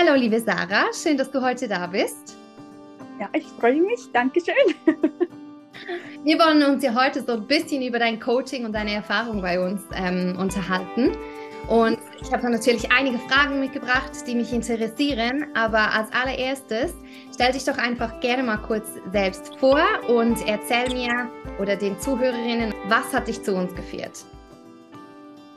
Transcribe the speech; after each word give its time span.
Hallo, 0.00 0.14
liebe 0.14 0.38
Sarah, 0.38 0.92
schön, 0.92 1.16
dass 1.16 1.28
du 1.28 1.42
heute 1.42 1.66
da 1.66 1.88
bist. 1.88 2.36
Ja, 3.18 3.28
ich 3.32 3.46
freue 3.58 3.82
mich. 3.82 3.98
Dankeschön. 4.12 4.54
Wir 6.24 6.38
wollen 6.38 6.62
uns 6.62 6.84
ja 6.84 6.94
heute 6.94 7.20
so 7.20 7.32
ein 7.32 7.48
bisschen 7.48 7.82
über 7.82 7.98
dein 7.98 8.20
Coaching 8.20 8.64
und 8.64 8.72
deine 8.74 8.92
Erfahrung 8.92 9.42
bei 9.42 9.58
uns 9.58 9.80
ähm, 9.96 10.36
unterhalten. 10.38 11.16
Und 11.66 11.98
ich 12.22 12.32
habe 12.32 12.48
natürlich 12.48 12.92
einige 12.92 13.18
Fragen 13.18 13.58
mitgebracht, 13.58 14.12
die 14.24 14.36
mich 14.36 14.52
interessieren. 14.52 15.46
Aber 15.56 15.92
als 15.92 16.12
allererstes, 16.12 16.94
stell 17.34 17.50
dich 17.50 17.64
doch 17.64 17.78
einfach 17.78 18.20
gerne 18.20 18.44
mal 18.44 18.58
kurz 18.58 18.86
selbst 19.10 19.56
vor 19.58 19.82
und 20.06 20.36
erzähl 20.46 20.94
mir 20.94 21.28
oder 21.58 21.74
den 21.74 21.98
Zuhörerinnen, 21.98 22.72
was 22.86 23.12
hat 23.12 23.26
dich 23.26 23.42
zu 23.42 23.52
uns 23.52 23.74
geführt? 23.74 24.24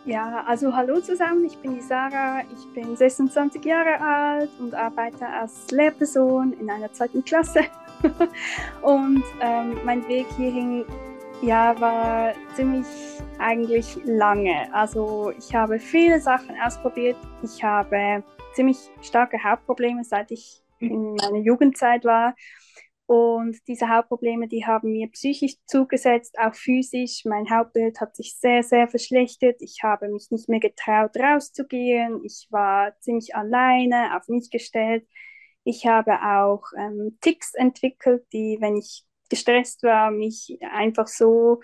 Ja, 0.06 0.44
also 0.48 0.76
hallo 0.76 1.00
zusammen, 1.00 1.46
ich 1.46 1.58
bin 1.60 1.76
die 1.76 1.82
Sarah, 1.82 2.42
ich 2.42 2.74
bin 2.74 2.96
26 2.96 3.64
Jahre 3.64 4.02
alt 4.02 4.50
und 4.60 4.74
arbeite 4.74 5.28
als 5.28 5.70
Lehrperson 5.70 6.54
in 6.54 6.72
einer 6.72 6.92
zweiten 6.92 7.24
Klasse. 7.24 7.62
und 8.82 9.24
ähm, 9.42 9.78
mein 9.86 10.08
Weg 10.08 10.26
hierhin 10.36 10.86
ja, 11.44 11.80
war 11.80 12.34
ziemlich 12.56 12.88
eigentlich 13.38 13.96
lange. 14.04 14.74
Also 14.74 15.34
ich 15.38 15.54
habe 15.54 15.78
viele 15.78 16.20
Sachen 16.20 16.56
ausprobiert. 16.60 17.18
Ich 17.44 17.64
habe 17.64 18.24
ziemlich 18.54 18.78
starke 19.02 19.44
Hauptprobleme, 19.44 20.04
seit 20.04 20.32
ich 20.32 20.64
in 20.80 21.14
meiner 21.14 21.40
Jugendzeit 21.44 22.06
war. 22.06 22.34
Und 23.12 23.58
diese 23.68 23.90
Hautprobleme, 23.90 24.48
die 24.48 24.66
haben 24.66 24.94
mir 24.94 25.10
psychisch 25.10 25.58
zugesetzt, 25.66 26.40
auch 26.40 26.56
physisch. 26.56 27.26
Mein 27.26 27.50
Hautbild 27.50 28.00
hat 28.00 28.16
sich 28.16 28.38
sehr, 28.38 28.64
sehr 28.64 28.88
verschlechtert. 28.88 29.58
Ich 29.60 29.80
habe 29.84 30.08
mich 30.08 30.32
nicht 30.32 30.48
mehr 30.48 30.62
getraut, 30.62 31.18
rauszugehen. 31.18 32.24
Ich 32.24 32.48
war 32.52 32.98
ziemlich 33.02 33.36
alleine, 33.36 34.16
auf 34.16 34.30
mich 34.30 34.50
gestellt. 34.50 35.06
Ich 35.66 35.86
habe 35.86 36.22
auch 36.22 36.64
ähm, 36.78 37.18
Ticks 37.20 37.54
entwickelt, 37.54 38.24
die, 38.32 38.60
wenn 38.62 38.78
ich 38.78 39.04
gestresst 39.28 39.84
war, 39.84 40.10
mich 40.10 40.58
einfach 40.62 41.08
so, 41.08 41.60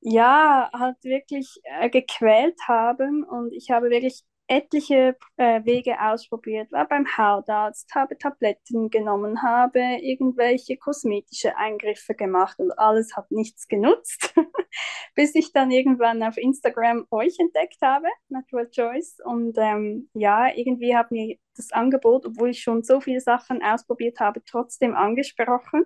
ja, 0.00 0.68
halt 0.72 0.96
wirklich 1.04 1.60
äh, 1.62 1.88
gequält 1.88 2.58
haben. 2.66 3.22
Und 3.22 3.52
ich 3.52 3.70
habe 3.70 3.88
wirklich 3.88 4.24
etliche 4.46 5.16
äh, 5.36 5.64
Wege 5.64 6.00
ausprobiert, 6.00 6.70
war 6.72 6.86
beim 6.86 7.06
Hautarzt, 7.16 7.94
habe 7.94 8.18
Tabletten 8.18 8.90
genommen, 8.90 9.42
habe 9.42 9.80
irgendwelche 10.02 10.76
kosmetische 10.76 11.56
Eingriffe 11.56 12.14
gemacht 12.14 12.58
und 12.58 12.72
alles 12.78 13.16
hat 13.16 13.30
nichts 13.30 13.68
genutzt, 13.68 14.34
bis 15.14 15.34
ich 15.34 15.52
dann 15.52 15.70
irgendwann 15.70 16.22
auf 16.22 16.36
Instagram 16.36 17.06
euch 17.10 17.38
entdeckt 17.38 17.80
habe, 17.82 18.08
Natural 18.28 18.68
Choice. 18.70 19.18
Und 19.24 19.56
ähm, 19.58 20.10
ja, 20.14 20.54
irgendwie 20.54 20.96
hat 20.96 21.10
mir 21.10 21.36
das 21.56 21.72
Angebot, 21.72 22.26
obwohl 22.26 22.50
ich 22.50 22.60
schon 22.62 22.82
so 22.82 23.00
viele 23.00 23.20
Sachen 23.20 23.62
ausprobiert 23.62 24.20
habe, 24.20 24.42
trotzdem 24.44 24.94
angesprochen. 24.94 25.84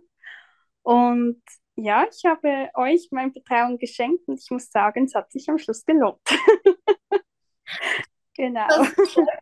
Und 0.82 1.42
ja, 1.76 2.06
ich 2.10 2.24
habe 2.24 2.70
euch 2.74 3.08
mein 3.12 3.32
Vertrauen 3.32 3.78
geschenkt 3.78 4.26
und 4.26 4.40
ich 4.40 4.50
muss 4.50 4.70
sagen, 4.70 5.04
es 5.04 5.14
hat 5.14 5.30
sich 5.30 5.48
am 5.48 5.58
Schluss 5.58 5.84
gelohnt. 5.84 6.18
Genau. 8.38 8.66
Das 8.68 8.92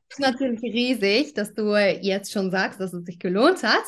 ist 0.09 0.19
natürlich 0.19 0.63
riesig, 0.63 1.35
dass 1.35 1.53
du 1.53 1.77
jetzt 2.01 2.33
schon 2.33 2.51
sagst, 2.51 2.81
dass 2.81 2.95
es 2.95 3.05
sich 3.05 3.19
gelohnt 3.19 3.63
hat. 3.63 3.85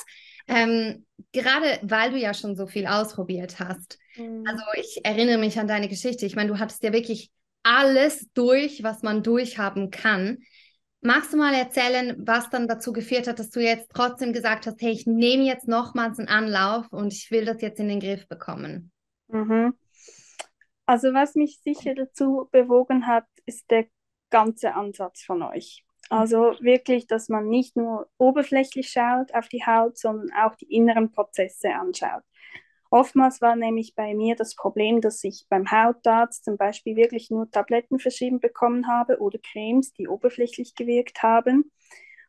Ähm, 0.46 1.06
gerade 1.32 1.78
weil 1.82 2.10
du 2.10 2.18
ja 2.18 2.34
schon 2.34 2.56
so 2.56 2.66
viel 2.66 2.86
ausprobiert 2.86 3.58
hast. 3.58 3.98
Mhm. 4.16 4.44
Also 4.46 4.62
ich 4.76 5.00
erinnere 5.04 5.38
mich 5.38 5.58
an 5.58 5.66
deine 5.66 5.88
Geschichte. 5.88 6.26
Ich 6.26 6.36
meine, 6.36 6.48
du 6.50 6.58
hattest 6.58 6.82
ja 6.82 6.92
wirklich 6.92 7.30
alles 7.62 8.28
durch, 8.34 8.82
was 8.82 9.02
man 9.02 9.22
durchhaben 9.22 9.90
kann. 9.90 10.38
Magst 11.00 11.32
du 11.32 11.38
mal 11.38 11.54
erzählen, 11.54 12.14
was 12.18 12.50
dann 12.50 12.68
dazu 12.68 12.92
geführt 12.92 13.28
hat, 13.28 13.38
dass 13.38 13.50
du 13.50 13.60
jetzt 13.60 13.90
trotzdem 13.94 14.32
gesagt 14.32 14.66
hast, 14.66 14.80
hey, 14.82 14.90
ich 14.90 15.06
nehme 15.06 15.44
jetzt 15.44 15.68
nochmals 15.68 16.18
einen 16.18 16.28
Anlauf 16.28 16.86
und 16.90 17.12
ich 17.12 17.30
will 17.30 17.44
das 17.44 17.62
jetzt 17.62 17.80
in 17.80 17.88
den 17.88 18.00
Griff 18.00 18.28
bekommen? 18.28 18.90
Mhm. 19.28 19.74
Also 20.86 21.14
was 21.14 21.34
mich 21.34 21.60
sicher 21.62 21.94
dazu 21.94 22.48
bewogen 22.50 23.06
hat, 23.06 23.26
ist 23.46 23.70
der 23.70 23.86
ganze 24.30 24.74
Ansatz 24.74 25.22
von 25.22 25.42
euch. 25.42 25.84
Also 26.10 26.54
wirklich, 26.60 27.06
dass 27.06 27.28
man 27.28 27.48
nicht 27.48 27.76
nur 27.76 28.08
oberflächlich 28.16 28.88
schaut 28.90 29.34
auf 29.34 29.48
die 29.48 29.64
Haut, 29.66 29.98
sondern 29.98 30.30
auch 30.32 30.54
die 30.54 30.72
inneren 30.74 31.10
Prozesse 31.10 31.70
anschaut. 31.74 32.22
Oftmals 32.90 33.42
war 33.42 33.54
nämlich 33.54 33.94
bei 33.94 34.14
mir 34.14 34.34
das 34.34 34.54
Problem, 34.54 35.02
dass 35.02 35.22
ich 35.22 35.44
beim 35.50 35.70
Hautarzt 35.70 36.44
zum 36.44 36.56
Beispiel 36.56 36.96
wirklich 36.96 37.30
nur 37.30 37.50
Tabletten 37.50 37.98
verschrieben 37.98 38.40
bekommen 38.40 38.88
habe 38.88 39.18
oder 39.18 39.38
Cremes, 39.38 39.92
die 39.92 40.08
oberflächlich 40.08 40.74
gewirkt 40.74 41.22
haben. 41.22 41.70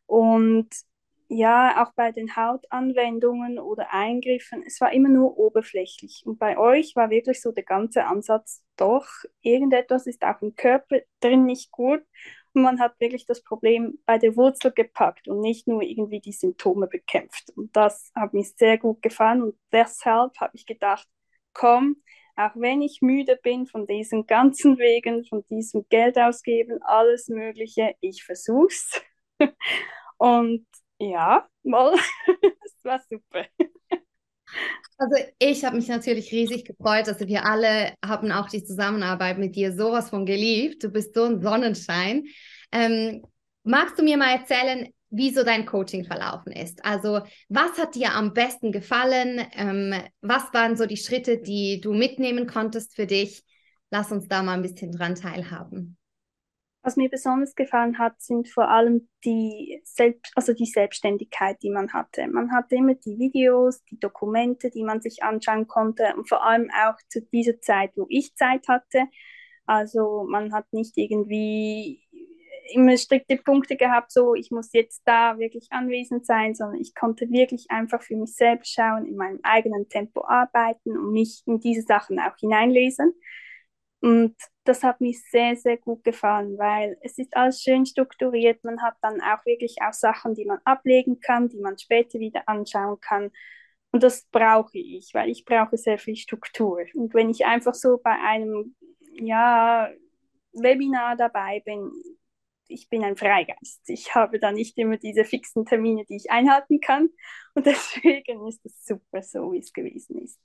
Und 0.05 0.67
ja, 1.29 1.83
auch 1.83 1.93
bei 1.93 2.11
den 2.11 2.35
Hautanwendungen 2.35 3.59
oder 3.59 3.93
Eingriffen, 3.93 4.63
es 4.65 4.81
war 4.81 4.91
immer 4.91 5.09
nur 5.09 5.37
oberflächlich. 5.37 6.23
Und 6.25 6.39
bei 6.39 6.57
euch 6.57 6.95
war 6.95 7.11
wirklich 7.11 7.39
so 7.39 7.51
der 7.51 7.63
ganze 7.63 8.05
Ansatz, 8.05 8.63
doch, 8.77 9.07
irgendetwas 9.41 10.07
ist 10.07 10.23
auch 10.23 10.41
im 10.41 10.55
Körper 10.55 10.97
drin 11.19 11.45
nicht 11.45 11.71
gut. 11.71 12.01
Und 12.53 12.63
man 12.63 12.79
hat 12.79 12.99
wirklich 12.99 13.27
das 13.27 13.43
Problem 13.43 13.99
bei 14.07 14.17
der 14.17 14.35
Wurzel 14.35 14.71
gepackt 14.71 15.27
und 15.27 15.39
nicht 15.39 15.67
nur 15.67 15.83
irgendwie 15.83 16.19
die 16.19 16.31
Symptome 16.31 16.87
bekämpft. 16.87 17.51
Und 17.55 17.75
das 17.75 18.11
hat 18.15 18.33
mir 18.33 18.43
sehr 18.43 18.79
gut 18.79 19.03
gefallen. 19.03 19.43
Und 19.43 19.55
deshalb 19.71 20.39
habe 20.39 20.55
ich 20.55 20.65
gedacht, 20.65 21.07
komm, 21.53 22.01
auch 22.35 22.55
wenn 22.55 22.81
ich 22.81 23.01
müde 23.03 23.37
bin 23.43 23.67
von 23.67 23.85
diesen 23.85 24.25
ganzen 24.25 24.79
Wegen, 24.79 25.25
von 25.25 25.45
diesem 25.51 25.87
Geld 25.89 26.17
ausgeben, 26.17 26.81
alles 26.81 27.27
Mögliche, 27.27 27.95
ich 27.99 28.23
versuch's. 28.23 28.99
und 30.17 30.65
ja, 30.99 31.47
mal. 31.63 31.93
das 32.61 32.83
war 32.83 32.99
super. 33.09 33.45
Also 34.97 35.15
ich 35.39 35.63
habe 35.63 35.77
mich 35.77 35.87
natürlich 35.87 36.31
riesig 36.31 36.65
gefreut. 36.65 37.07
Also 37.07 37.27
wir 37.27 37.45
alle 37.45 37.93
haben 38.05 38.31
auch 38.31 38.49
die 38.49 38.63
Zusammenarbeit 38.63 39.37
mit 39.37 39.55
dir 39.55 39.73
sowas 39.73 40.09
von 40.09 40.25
geliebt. 40.25 40.83
Du 40.83 40.89
bist 40.89 41.13
so 41.13 41.23
ein 41.23 41.41
Sonnenschein. 41.41 42.25
Ähm, 42.71 43.23
magst 43.63 43.97
du 43.97 44.03
mir 44.03 44.17
mal 44.17 44.35
erzählen, 44.35 44.89
wie 45.09 45.31
so 45.31 45.43
dein 45.43 45.65
Coaching 45.65 46.05
verlaufen 46.05 46.51
ist? 46.51 46.83
Also 46.83 47.21
was 47.47 47.77
hat 47.77 47.95
dir 47.95 48.13
am 48.13 48.33
besten 48.33 48.71
gefallen? 48.71 49.47
Ähm, 49.53 49.93
was 50.21 50.53
waren 50.53 50.75
so 50.75 50.85
die 50.85 50.97
Schritte, 50.97 51.37
die 51.39 51.79
du 51.81 51.93
mitnehmen 51.93 52.45
konntest 52.45 52.95
für 52.95 53.07
dich? 53.07 53.43
Lass 53.91 54.11
uns 54.11 54.27
da 54.27 54.43
mal 54.43 54.53
ein 54.53 54.61
bisschen 54.61 54.91
dran 54.91 55.15
teilhaben. 55.15 55.98
Was 56.81 56.95
mir 56.95 57.09
besonders 57.09 57.55
gefallen 57.55 57.99
hat, 57.99 58.21
sind 58.21 58.47
vor 58.47 58.69
allem 58.69 59.09
die, 59.25 59.81
Selbst 59.83 60.31
also 60.35 60.53
die 60.53 60.65
Selbstständigkeit, 60.65 61.57
die 61.61 61.69
man 61.69 61.91
hatte. 61.91 62.27
Man 62.27 62.51
hatte 62.53 62.75
immer 62.75 62.95
die 62.95 63.19
Videos, 63.19 63.83
die 63.85 63.99
Dokumente, 63.99 64.69
die 64.69 64.83
man 64.83 65.01
sich 65.01 65.21
anschauen 65.21 65.67
konnte 65.67 66.13
und 66.15 66.29
vor 66.29 66.43
allem 66.45 66.69
auch 66.71 66.95
zu 67.09 67.21
dieser 67.21 67.59
Zeit, 67.59 67.91
wo 67.95 68.05
ich 68.09 68.33
Zeit 68.35 68.67
hatte. 68.69 69.07
Also 69.65 70.25
man 70.27 70.53
hat 70.53 70.65
nicht 70.71 70.97
irgendwie 70.97 72.01
immer 72.71 72.97
strikte 72.97 73.37
Punkte 73.37 73.75
gehabt, 73.75 74.11
so 74.11 74.33
ich 74.33 74.51
muss 74.51 74.71
jetzt 74.73 75.01
da 75.05 75.37
wirklich 75.37 75.67
anwesend 75.71 76.25
sein, 76.25 76.55
sondern 76.55 76.79
ich 76.79 76.95
konnte 76.95 77.29
wirklich 77.29 77.65
einfach 77.69 78.01
für 78.01 78.15
mich 78.15 78.35
selbst 78.35 78.73
schauen, 78.73 79.05
in 79.05 79.15
meinem 79.15 79.39
eigenen 79.43 79.89
Tempo 79.89 80.23
arbeiten 80.25 80.97
und 80.97 81.11
mich 81.11 81.43
in 81.45 81.59
diese 81.59 81.81
Sachen 81.81 82.19
auch 82.19 82.35
hineinlesen. 82.39 83.13
Und 84.01 84.35
das 84.63 84.83
hat 84.83 85.01
mir 85.01 85.13
sehr, 85.31 85.55
sehr 85.55 85.77
gut 85.77 86.03
gefallen, 86.03 86.57
weil 86.57 86.97
es 87.01 87.17
ist 87.17 87.35
alles 87.35 87.61
schön 87.61 87.85
strukturiert. 87.85 88.63
Man 88.63 88.81
hat 88.81 88.95
dann 89.01 89.19
auch 89.21 89.45
wirklich 89.45 89.77
auch 89.81 89.93
Sachen, 89.93 90.35
die 90.35 90.45
man 90.45 90.59
ablegen 90.63 91.19
kann, 91.19 91.49
die 91.49 91.59
man 91.59 91.77
später 91.77 92.19
wieder 92.19 92.47
anschauen 92.47 92.99
kann. 93.01 93.31
Und 93.91 94.03
das 94.03 94.25
brauche 94.31 94.77
ich, 94.77 95.11
weil 95.13 95.29
ich 95.29 95.45
brauche 95.45 95.77
sehr 95.77 95.97
viel 95.97 96.15
Struktur. 96.15 96.83
Und 96.93 97.13
wenn 97.13 97.29
ich 97.29 97.45
einfach 97.45 97.73
so 97.73 97.97
bei 97.97 98.11
einem 98.11 98.75
ja, 99.13 99.89
Webinar 100.53 101.15
dabei 101.15 101.61
bin, 101.65 101.91
ich 102.67 102.87
bin 102.89 103.03
ein 103.03 103.17
Freigeist. 103.17 103.89
Ich 103.89 104.13
habe 104.15 104.39
da 104.39 104.51
nicht 104.51 104.77
immer 104.77 104.97
diese 104.97 105.25
fixen 105.25 105.65
Termine, 105.65 106.05
die 106.05 106.15
ich 106.15 106.31
einhalten 106.31 106.79
kann. 106.79 107.09
Und 107.55 107.65
deswegen 107.65 108.47
ist 108.47 108.65
es 108.65 108.85
super 108.85 109.21
so, 109.23 109.51
wie 109.51 109.59
es 109.59 109.73
gewesen 109.73 110.19
ist. 110.19 110.39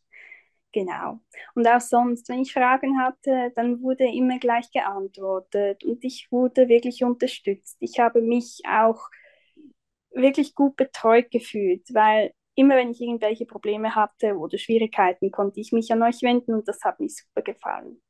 Genau. 0.75 1.21
Und 1.55 1.69
auch 1.69 1.81
sonst, 1.81 2.29
wenn 2.29 2.41
ich 2.41 2.53
Fragen 2.53 2.99
hatte, 2.99 3.53
dann 3.55 3.81
wurde 3.81 4.05
immer 4.13 4.41
gleich 4.41 4.73
geantwortet 4.73 5.85
und 5.85 6.03
ich 6.03 6.27
wurde 6.33 6.69
wirklich 6.69 7.05
unterstützt. 7.05 7.77
Ich 7.79 8.01
habe 8.01 8.21
mich 8.21 8.61
auch 8.69 9.09
wirklich 10.11 10.57
gut 10.57 10.75
betreut 10.75 11.31
gefühlt, 11.31 11.87
weil 11.95 12.33
immer 12.57 12.75
wenn 12.75 12.91
ich 12.91 13.01
irgendwelche 13.01 13.47
Probleme 13.47 13.95
hatte 13.95 14.37
oder 14.37 14.59
Schwierigkeiten, 14.59 15.31
konnte 15.31 15.61
ich 15.61 15.71
mich 15.71 15.93
an 15.93 16.03
euch 16.03 16.23
wenden 16.23 16.55
und 16.55 16.67
das 16.67 16.83
hat 16.83 16.99
mir 16.99 17.09
super 17.09 17.43
gefallen. 17.43 18.03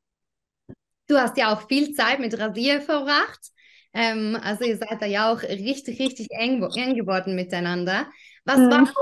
Du 1.06 1.18
hast 1.18 1.36
ja 1.36 1.52
auch 1.52 1.68
viel 1.68 1.92
Zeit 1.92 2.18
mit 2.18 2.38
Rasier 2.38 2.80
verbracht. 2.80 3.50
Ähm, 3.92 4.38
also 4.42 4.64
ihr 4.64 4.78
seid 4.78 5.02
da 5.02 5.06
ja 5.06 5.30
auch 5.30 5.42
richtig, 5.42 6.00
richtig 6.00 6.28
eng, 6.30 6.62
eng 6.62 6.94
geworden 6.94 7.34
miteinander. 7.34 8.06
Was 8.46 8.56
mhm. 8.56 8.70
war 8.70 8.94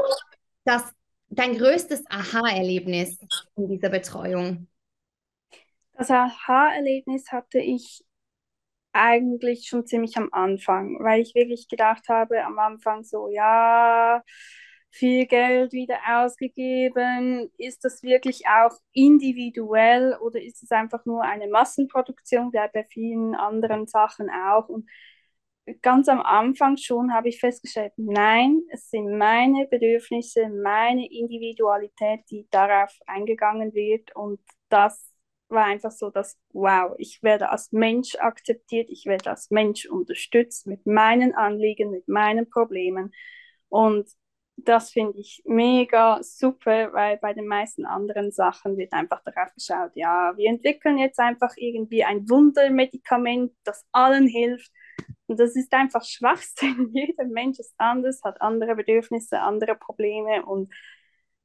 das 0.65 0.93
dein 1.33 1.57
größtes 1.57 2.05
Aha-Erlebnis 2.09 3.19
in 3.57 3.69
dieser 3.69 3.89
Betreuung? 3.89 4.69
Das 5.95 6.11
Aha-Erlebnis 6.11 7.31
hatte 7.33 7.59
ich 7.59 8.05
eigentlich 8.93 9.67
schon 9.69 9.87
ziemlich 9.87 10.17
am 10.17 10.29
Anfang, 10.33 10.99
weil 11.01 11.21
ich 11.23 11.35
wirklich 11.35 11.69
gedacht 11.69 12.09
habe 12.09 12.45
am 12.45 12.59
Anfang 12.59 13.05
so, 13.05 13.29
ja, 13.29 14.23
viel 14.91 15.27
Geld 15.27 15.73
wieder 15.73 15.99
ausgegeben, 16.07 17.51
ist 17.57 17.83
das 17.85 18.03
wirklich 18.03 18.43
auch 18.47 18.77
individuell 18.93 20.19
oder 20.21 20.41
ist 20.43 20.63
es 20.63 20.71
einfach 20.71 21.07
nur 21.07 21.23
eine 21.23 21.49
Massenproduktion, 21.49 22.53
wie 22.53 22.59
bei 22.75 22.85
vielen 22.85 23.35
anderen 23.35 23.87
Sachen 23.87 24.29
auch? 24.29 24.69
Und 24.69 24.87
ganz 25.81 26.09
am 26.09 26.21
Anfang 26.21 26.77
schon 26.77 27.13
habe 27.13 27.29
ich 27.29 27.39
festgestellt, 27.41 27.93
nein, 27.97 28.63
es 28.71 28.91
sind 28.91 29.17
meine 29.17 29.67
Bedürfnisse, 29.67 30.49
meine 30.49 31.07
Individualität, 31.11 32.21
die 32.31 32.47
darauf 32.51 32.93
eingegangen 33.07 33.73
wird 33.75 34.15
und 34.17 34.41
das 34.69 35.13
war 35.49 35.67
einfach 35.67 35.93
so, 35.93 36.11
dass, 36.11 36.39
wow, 36.53 36.95
ich 36.99 37.23
werde 37.23 37.51
als 37.51 37.73
Mensch 37.73 38.17
akzeptiert, 38.17 38.89
ich 38.91 39.07
werde 39.07 39.31
als 39.31 39.51
Mensch 39.51 39.87
unterstützt 39.87 40.67
mit 40.67 40.87
meinen 40.87 41.35
Anliegen, 41.35 41.91
mit 41.91 42.09
meinen 42.09 42.49
Problemen. 42.49 43.13
Und 43.69 44.09
das 44.57 44.91
finde 44.91 45.19
ich 45.19 45.43
mega 45.45 46.23
super, 46.23 46.93
weil 46.93 47.19
bei 47.19 47.35
den 47.35 47.47
meisten 47.47 47.85
anderen 47.85 48.33
Sachen 48.33 48.77
wird 48.77 48.93
einfach 48.93 49.23
darauf 49.25 49.53
geschaut, 49.55 49.93
ja, 49.95 50.33
wir 50.37 50.49
entwickeln 50.51 50.99
jetzt 50.99 51.19
einfach 51.19 51.53
irgendwie 51.57 52.05
ein 52.05 52.29
Wundermedikament, 52.29 53.53
das 53.65 53.87
allen 53.93 54.27
hilft. 54.27 54.71
Und 55.27 55.41
das 55.41 55.57
ist 55.57 55.73
einfach 55.73 56.05
Schwachsinn. 56.05 56.91
Jeder 56.95 57.25
Mensch 57.25 57.59
ist 57.59 57.75
anders, 57.79 58.23
hat 58.23 58.41
andere 58.41 58.75
Bedürfnisse, 58.77 59.41
andere 59.41 59.75
Probleme 59.75 60.45
und 60.45 60.73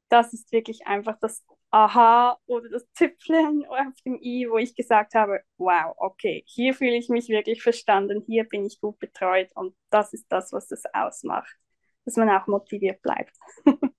das 0.09 0.33
ist 0.33 0.51
wirklich 0.51 0.87
einfach 0.87 1.17
das 1.19 1.43
Aha 1.69 2.37
oder 2.45 2.69
das 2.69 2.89
Zipfeln 2.93 3.65
auf 3.69 4.01
dem 4.05 4.19
I, 4.21 4.47
wo 4.49 4.57
ich 4.57 4.75
gesagt 4.75 5.15
habe, 5.15 5.41
wow, 5.57 5.93
okay, 5.97 6.43
hier 6.47 6.73
fühle 6.73 6.95
ich 6.95 7.09
mich 7.09 7.27
wirklich 7.29 7.61
verstanden, 7.61 8.23
hier 8.25 8.45
bin 8.45 8.65
ich 8.65 8.79
gut 8.79 8.99
betreut 8.99 9.49
und 9.55 9.75
das 9.89 10.13
ist 10.13 10.25
das, 10.29 10.53
was 10.53 10.67
das 10.67 10.83
ausmacht, 10.93 11.53
dass 12.05 12.15
man 12.15 12.29
auch 12.29 12.47
motiviert 12.47 13.01
bleibt. 13.01 13.35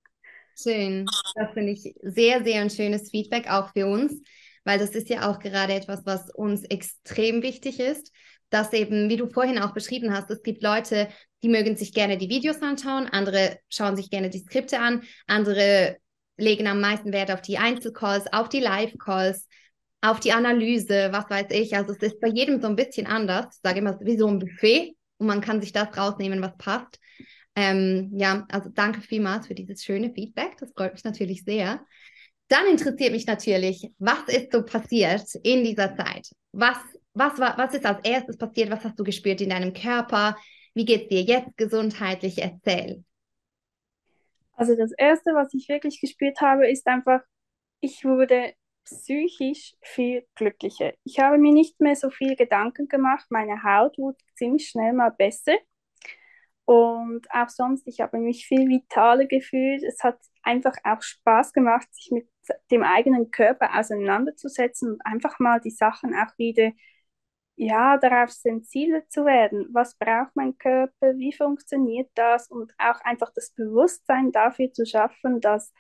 Schön, 0.61 1.07
das 1.35 1.53
finde 1.53 1.73
ich 1.73 1.95
sehr, 2.03 2.43
sehr 2.43 2.63
ein 2.63 2.71
schönes 2.71 3.11
Feedback 3.11 3.49
auch 3.49 3.73
für 3.73 3.87
uns, 3.87 4.21
weil 4.65 4.79
das 4.79 4.91
ist 4.91 5.09
ja 5.09 5.31
auch 5.31 5.39
gerade 5.39 5.75
etwas, 5.75 6.05
was 6.05 6.35
uns 6.35 6.65
extrem 6.65 7.43
wichtig 7.43 7.79
ist, 7.79 8.13
dass 8.51 8.73
eben, 8.73 9.09
wie 9.09 9.17
du 9.17 9.29
vorhin 9.29 9.59
auch 9.59 9.75
beschrieben 9.75 10.13
hast, 10.15 10.31
es 10.31 10.43
gibt 10.43 10.63
Leute, 10.63 11.09
die 11.43 11.49
mögen 11.49 11.77
sich 11.77 11.93
gerne 11.93 12.17
die 12.17 12.29
Videos 12.29 12.63
anschauen, 12.63 13.07
andere 13.07 13.59
schauen 13.69 13.97
sich 13.97 14.11
gerne 14.11 14.31
die 14.31 14.41
Skripte 14.41 14.81
an, 14.81 15.03
andere 15.27 15.97
legen 16.37 16.67
am 16.67 16.81
meisten 16.81 17.13
Wert 17.13 17.31
auf 17.31 17.43
die 17.43 17.59
Einzelcalls, 17.59 18.33
auf 18.33 18.49
die 18.49 18.61
Live-Calls, 18.61 19.47
auf 20.01 20.21
die 20.21 20.33
Analyse, 20.33 21.09
was 21.11 21.29
weiß 21.29 21.47
ich. 21.51 21.77
Also 21.77 21.93
es 21.93 21.99
ist 21.99 22.21
bei 22.21 22.29
jedem 22.29 22.61
so 22.61 22.69
ein 22.69 22.77
bisschen 22.77 23.07
anders. 23.07 23.47
Ich 23.57 23.61
sage 23.63 23.81
immer, 23.81 23.99
wie 24.01 24.17
so 24.17 24.29
ein 24.29 24.39
Buffet 24.39 24.97
und 25.19 25.27
man 25.27 25.41
kann 25.41 25.61
sich 25.61 25.73
das 25.73 25.97
rausnehmen, 25.97 26.41
was 26.41 26.57
passt. 26.57 26.99
Ähm, 27.57 28.13
ja, 28.15 28.47
also 28.51 28.71
danke 28.73 29.01
vielmals 29.01 29.49
für 29.49 29.55
dieses 29.55 29.83
schöne 29.83 30.13
Feedback. 30.13 30.57
Das 30.59 30.73
freut 30.73 30.93
mich 30.93 31.05
natürlich 31.05 31.43
sehr. 31.45 31.85
Dann 32.47 32.67
interessiert 32.69 33.13
mich 33.13 33.27
natürlich, 33.27 33.91
was 33.99 34.23
ist 34.29 34.53
so 34.53 34.63
passiert 34.63 35.25
in 35.43 35.65
dieser 35.65 35.97
Zeit? 35.97 36.29
Was, 36.53 36.79
was, 37.15 37.39
war, 37.39 37.57
was 37.59 37.75
ist 37.75 37.87
als 37.87 38.05
erstes 38.05 38.37
passiert? 38.37 38.71
Was 38.71 38.85
hast 38.85 38.99
du 38.99 39.05
gespürt 39.05 39.41
in 39.41 39.51
deinem 39.51 39.73
Körper? 39.73 40.37
Wie 40.75 40.85
geht 40.85 41.03
es 41.03 41.09
dir 41.09 41.23
jetzt 41.23 41.57
gesundheitlich? 41.57 42.39
Erzähl. 42.39 43.05
Also 44.53 44.75
das 44.77 44.93
Erste, 44.93 45.33
was 45.35 45.55
ich 45.55 45.69
wirklich 45.69 46.01
gespürt 46.01 46.41
habe, 46.41 46.69
ist 46.69 46.87
einfach, 46.87 47.21
ich 47.81 48.05
wurde 48.05 48.55
psychisch 48.85 49.75
viel 49.83 50.27
glücklicher. 50.35 50.93
Ich 51.05 51.19
habe 51.19 51.39
mir 51.39 51.53
nicht 51.53 51.81
mehr 51.81 51.95
so 51.95 52.11
viel 52.11 52.37
Gedanken 52.37 52.89
gemacht. 52.89 53.27
Meine 53.31 53.63
Haut 53.63 53.99
wurde 53.99 54.19
ziemlich 54.37 54.69
schnell 54.69 54.93
mal 54.93 55.11
besser. 55.11 55.57
Und 56.65 57.27
auch 57.31 57.49
sonst, 57.49 57.87
ich 57.87 58.01
habe 58.01 58.19
mich 58.19 58.47
viel 58.47 58.69
vitaler 58.69 59.27
gefühlt. 59.27 59.83
Es 59.83 60.03
hat 60.03 60.19
einfach 60.43 60.75
auch 60.85 61.03
Spaß 61.03 61.53
gemacht, 61.53 61.87
sich 61.95 62.11
mit 62.11 62.29
dem 62.71 62.83
eigenen 62.83 63.31
Körper 63.31 63.79
auseinanderzusetzen 63.79 64.93
und 64.93 65.07
einfach 65.07 65.39
mal 65.39 65.61
die 65.61 65.71
Sachen 65.71 66.15
auch 66.15 66.37
wieder 66.37 66.73
ja, 67.59 67.99
darauf 67.99 68.31
sensibel 68.31 69.05
zu 69.09 69.25
werden. 69.25 69.67
Was 69.73 69.97
braucht 69.97 70.37
mein 70.37 70.57
Körper? 70.59 71.17
Wie 71.17 71.33
funktioniert 71.33 72.09
das? 72.15 72.49
Und 72.49 72.73
auch 72.79 73.01
einfach 73.03 73.33
das 73.35 73.51
Bewusstsein 73.51 74.31
dafür 74.31 74.73
zu 74.73 74.87
schaffen, 74.87 75.41
dass 75.41 75.73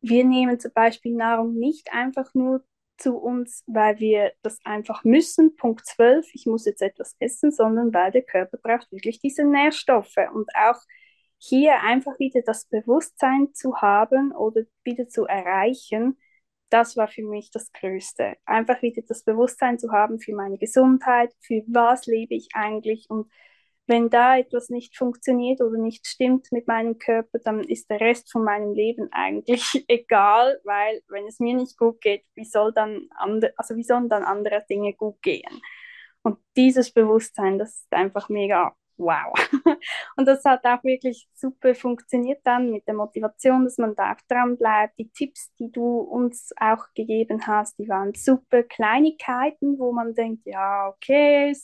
wir 0.00 0.24
nehmen 0.24 0.58
zum 0.58 0.72
Beispiel 0.72 1.14
Nahrung 1.14 1.54
nicht 1.54 1.92
einfach 1.92 2.32
nur 2.34 2.64
zu 2.96 3.18
uns, 3.18 3.62
weil 3.66 3.98
wir 3.98 4.32
das 4.40 4.58
einfach 4.64 5.04
müssen, 5.04 5.54
Punkt 5.56 5.84
12, 5.84 6.30
ich 6.32 6.46
muss 6.46 6.64
jetzt 6.64 6.80
etwas 6.80 7.14
essen, 7.18 7.52
sondern 7.52 7.92
weil 7.92 8.10
der 8.10 8.22
Körper 8.22 8.56
braucht 8.56 8.90
wirklich 8.90 9.20
diese 9.20 9.44
Nährstoffe. 9.44 10.16
Und 10.32 10.48
auch 10.54 10.80
hier 11.36 11.82
einfach 11.82 12.18
wieder 12.18 12.40
das 12.40 12.64
Bewusstsein 12.64 13.52
zu 13.52 13.82
haben 13.82 14.32
oder 14.32 14.62
wieder 14.82 15.08
zu 15.08 15.26
erreichen, 15.26 16.16
das 16.70 16.96
war 16.96 17.08
für 17.08 17.22
mich 17.22 17.50
das 17.50 17.72
Größte. 17.72 18.34
Einfach 18.44 18.82
wieder 18.82 19.02
das 19.06 19.22
Bewusstsein 19.22 19.78
zu 19.78 19.92
haben 19.92 20.18
für 20.18 20.34
meine 20.34 20.58
Gesundheit, 20.58 21.32
für 21.40 21.62
was 21.66 22.06
lebe 22.06 22.34
ich 22.34 22.48
eigentlich 22.54 23.06
und 23.08 23.30
wenn 23.86 24.10
da 24.10 24.36
etwas 24.36 24.68
nicht 24.68 24.96
funktioniert 24.96 25.60
oder 25.60 25.78
nicht 25.78 26.06
stimmt 26.06 26.50
mit 26.50 26.66
meinem 26.66 26.98
Körper, 26.98 27.38
dann 27.38 27.62
ist 27.62 27.88
der 27.88 28.00
Rest 28.00 28.32
von 28.32 28.42
meinem 28.44 28.72
Leben 28.74 29.08
eigentlich 29.12 29.84
egal, 29.88 30.60
weil 30.64 31.02
wenn 31.08 31.26
es 31.26 31.38
mir 31.38 31.54
nicht 31.54 31.76
gut 31.78 32.00
geht, 32.00 32.24
wie 32.34 32.44
soll 32.44 32.72
dann 32.72 33.08
andre, 33.16 33.52
also 33.56 33.76
wie 33.76 33.84
sollen 33.84 34.08
dann 34.08 34.24
andere 34.24 34.64
Dinge 34.68 34.92
gut 34.94 35.22
gehen? 35.22 35.60
Und 36.22 36.38
dieses 36.56 36.92
Bewusstsein, 36.92 37.58
das 37.58 37.76
ist 37.76 37.92
einfach 37.92 38.28
mega 38.28 38.74
wow. 38.98 39.32
Und 40.16 40.26
das 40.26 40.44
hat 40.44 40.64
auch 40.64 40.82
wirklich 40.84 41.28
super 41.34 41.74
funktioniert 41.74 42.40
dann 42.44 42.70
mit 42.70 42.86
der 42.86 42.94
Motivation, 42.94 43.64
dass 43.64 43.78
man 43.78 43.94
da 43.94 44.12
auch 44.12 44.20
dran 44.28 44.56
bleibt. 44.56 44.98
Die 44.98 45.10
Tipps, 45.10 45.52
die 45.58 45.70
du 45.70 45.98
uns 45.98 46.52
auch 46.58 46.84
gegeben 46.94 47.46
hast, 47.46 47.78
die 47.78 47.88
waren 47.88 48.14
super 48.14 48.62
Kleinigkeiten, 48.62 49.78
wo 49.78 49.92
man 49.92 50.14
denkt, 50.14 50.46
ja, 50.46 50.88
okay, 50.88 51.54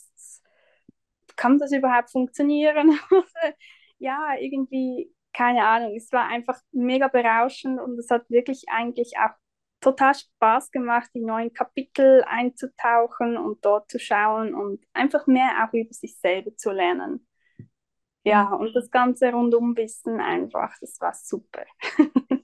kann 1.35 1.59
das 1.59 1.71
überhaupt 1.71 2.11
funktionieren? 2.11 2.99
ja, 3.99 4.35
irgendwie, 4.39 5.11
keine 5.33 5.65
Ahnung. 5.65 5.95
Es 5.95 6.11
war 6.11 6.27
einfach 6.27 6.59
mega 6.71 7.07
berauschend 7.07 7.79
und 7.79 7.97
es 7.99 8.09
hat 8.09 8.29
wirklich 8.29 8.65
eigentlich 8.69 9.13
auch 9.17 9.31
total 9.83 10.15
Spaß 10.15 10.71
gemacht, 10.71 11.09
die 11.13 11.21
neuen 11.21 11.53
Kapitel 11.53 12.23
einzutauchen 12.27 13.37
und 13.37 13.63
dort 13.63 13.89
zu 13.91 13.99
schauen 13.99 14.55
und 14.55 14.83
einfach 14.93 15.27
mehr 15.27 15.63
auch 15.63 15.73
über 15.73 15.93
sich 15.93 16.17
selber 16.17 16.55
zu 16.55 16.71
lernen. 16.71 17.27
Ja, 18.23 18.45
mhm. 18.45 18.53
und 18.61 18.75
das 18.75 18.89
ganze 18.89 19.31
Rundumwissen 19.31 20.19
einfach, 20.19 20.73
das 20.79 20.99
war 21.01 21.13
super. 21.13 21.65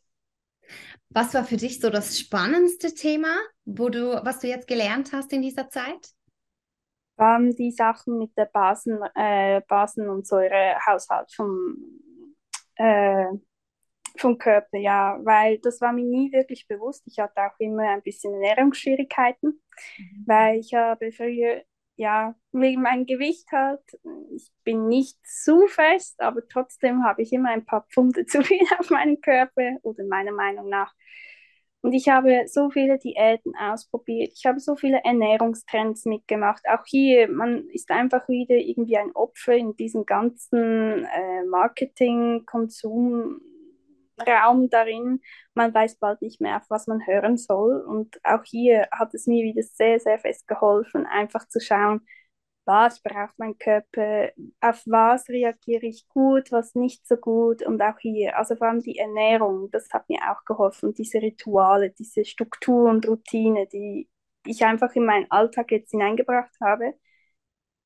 was 1.10 1.34
war 1.34 1.44
für 1.46 1.58
dich 1.58 1.80
so 1.80 1.90
das 1.90 2.20
spannendste 2.20 2.94
Thema, 2.94 3.36
wo 3.66 3.90
du, 3.90 4.24
was 4.24 4.40
du 4.40 4.48
jetzt 4.48 4.68
gelernt 4.68 5.14
hast 5.14 5.34
in 5.34 5.42
dieser 5.42 5.70
Zeit? 5.70 6.10
Um, 7.16 7.54
die 7.54 7.72
Sachen 7.72 8.18
mit 8.18 8.38
der 8.38 8.46
Basen, 8.46 9.00
äh, 9.14 9.62
Basen- 9.68 10.10
und 10.10 10.26
Säurehaushalt 10.26 11.34
vom, 11.34 11.76
äh, 12.76 13.26
vom 14.20 14.38
Körper, 14.38 14.78
ja, 14.78 15.20
weil 15.24 15.60
das 15.60 15.82
war 15.82 15.94
mir 15.94 16.06
nie 16.06 16.32
wirklich 16.32 16.68
bewusst. 16.68 17.04
Ich 17.08 17.20
hatte 17.20 17.42
auch 17.42 17.60
immer 17.60 17.84
ein 17.90 18.02
bisschen 18.02 18.34
Ernährungsschwierigkeiten, 18.34 19.62
mhm. 19.98 20.24
weil 20.26 20.60
ich 20.60 20.74
habe 20.74 21.12
früher, 21.12 21.64
ja, 21.96 22.36
wegen 22.52 22.82
meinem 22.82 23.06
Gewicht 23.06 23.52
halt, 23.52 23.82
ich 24.36 24.52
bin 24.64 24.88
nicht 24.88 25.18
zu 25.26 25.68
fest, 25.68 26.20
aber 26.22 26.48
trotzdem 26.48 27.04
habe 27.04 27.22
ich 27.22 27.34
immer 27.34 27.50
ein 27.50 27.66
paar 27.66 27.86
Pfunde 27.92 28.26
zu 28.26 28.42
viel 28.44 28.62
auf 28.80 28.90
meinem 28.90 29.20
Körper 29.22 29.78
oder 29.84 30.04
meiner 30.06 30.32
Meinung 30.32 30.70
nach. 30.70 30.94
Und 31.82 31.94
ich 31.94 32.10
habe 32.10 32.44
so 32.48 32.70
viele 32.70 32.98
Diäten 32.98 33.54
ausprobiert. 33.56 34.34
Ich 34.36 34.46
habe 34.46 34.60
so 34.60 34.76
viele 34.76 35.02
Ernährungstrends 35.04 36.06
mitgemacht. 36.06 36.62
Auch 36.68 36.86
hier, 36.86 37.30
man 37.30 37.70
ist 37.70 37.90
einfach 37.90 38.28
wieder 38.28 38.56
irgendwie 38.56 38.98
ein 38.98 39.16
Opfer 39.16 39.54
in 39.54 39.78
diesem 39.78 40.06
ganzen 40.06 41.06
äh, 41.06 41.46
Marketing, 41.50 42.46
Konsum, 42.46 43.40
Raum 44.22 44.70
darin. 44.70 45.22
Man 45.54 45.74
weiß 45.74 45.98
bald 45.98 46.22
nicht 46.22 46.42
mehr, 46.42 46.58
auf 46.58 46.70
was 46.70 46.88
man 46.88 47.06
hören 47.06 47.38
soll. 47.38 47.82
Und 47.82 48.20
auch 48.24 48.44
hier 48.44 48.88
hat 48.92 49.14
es 49.14 49.28
mir 49.28 49.44
wieder 49.44 49.64
sehr, 49.64 50.00
sehr 50.00 50.20
fest 50.20 50.48
geholfen, 50.48 51.06
einfach 51.06 51.48
zu 51.48 51.60
schauen, 51.60 52.02
was 52.66 53.02
braucht 53.02 53.38
mein 53.40 53.58
Körper, 53.58 54.30
auf 54.62 54.84
was 54.86 55.28
reagiere 55.30 55.88
ich 55.88 56.08
gut, 56.10 56.52
was 56.52 56.76
nicht 56.76 57.08
so 57.08 57.18
gut 57.18 57.64
und 57.64 57.82
auch 57.82 57.98
hier, 58.00 58.38
also 58.38 58.56
vor 58.56 58.68
allem 58.68 58.82
die 58.82 59.00
Ernährung, 59.00 59.72
das 59.72 59.90
hat 59.92 60.08
mir 60.08 60.20
auch 60.32 60.46
geholfen, 60.46 60.94
diese 60.94 61.20
Rituale, 61.22 61.90
diese 61.92 62.26
Struktur 62.26 62.90
und 62.90 63.08
Routine, 63.08 63.66
die 63.68 64.08
ich 64.46 64.64
einfach 64.66 64.94
in 64.96 65.06
meinen 65.06 65.30
Alltag 65.32 65.72
jetzt 65.72 65.92
hineingebracht 65.92 66.54
habe 66.62 66.94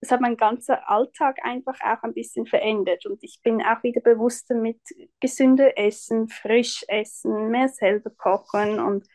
das 0.04 0.12
hat 0.12 0.20
mein 0.20 0.36
ganzer 0.36 0.90
Alltag 0.90 1.38
einfach 1.44 1.80
auch 1.80 2.04
ein 2.04 2.14
bisschen 2.14 2.46
verändert 2.46 3.06
und 3.06 3.24
ich 3.24 3.40
bin 3.42 3.62
auch 3.62 3.82
wieder 3.84 4.02
bewusster 4.02 4.54
mit 4.54 4.82
gesünder 5.22 5.78
Essen, 5.78 6.28
frisch 6.28 6.84
essen, 6.90 7.50
mehr 7.50 7.70
selber 7.70 8.10
kochen 8.10 8.82
und 8.82 9.08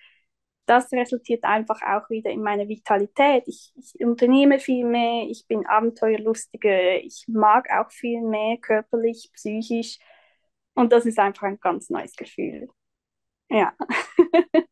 das 0.65 0.91
resultiert 0.93 1.45
einfach 1.45 1.83
auch 1.83 2.09
wieder 2.09 2.31
in 2.31 2.43
meiner 2.43 2.69
Vitalität. 2.69 3.45
Ich, 3.47 3.73
ich 3.77 4.05
unternehme 4.05 4.59
viel 4.61 4.87
mehr, 4.87 5.27
ich 5.29 5.47
bin 5.47 5.67
abenteuerlustiger, 5.67 6.97
ich 7.03 7.25
mag 7.29 7.69
auch 7.71 7.91
viel 7.91 8.23
mehr 8.23 8.57
körperlich, 8.59 9.31
psychisch. 9.35 9.99
Und 10.75 10.93
das 10.93 11.05
ist 11.05 11.19
einfach 11.19 11.45
ein 11.45 11.61
ganz 11.61 11.91
neues 11.91 12.15
Gefühl. 12.17 12.69
Ja. 13.51 13.75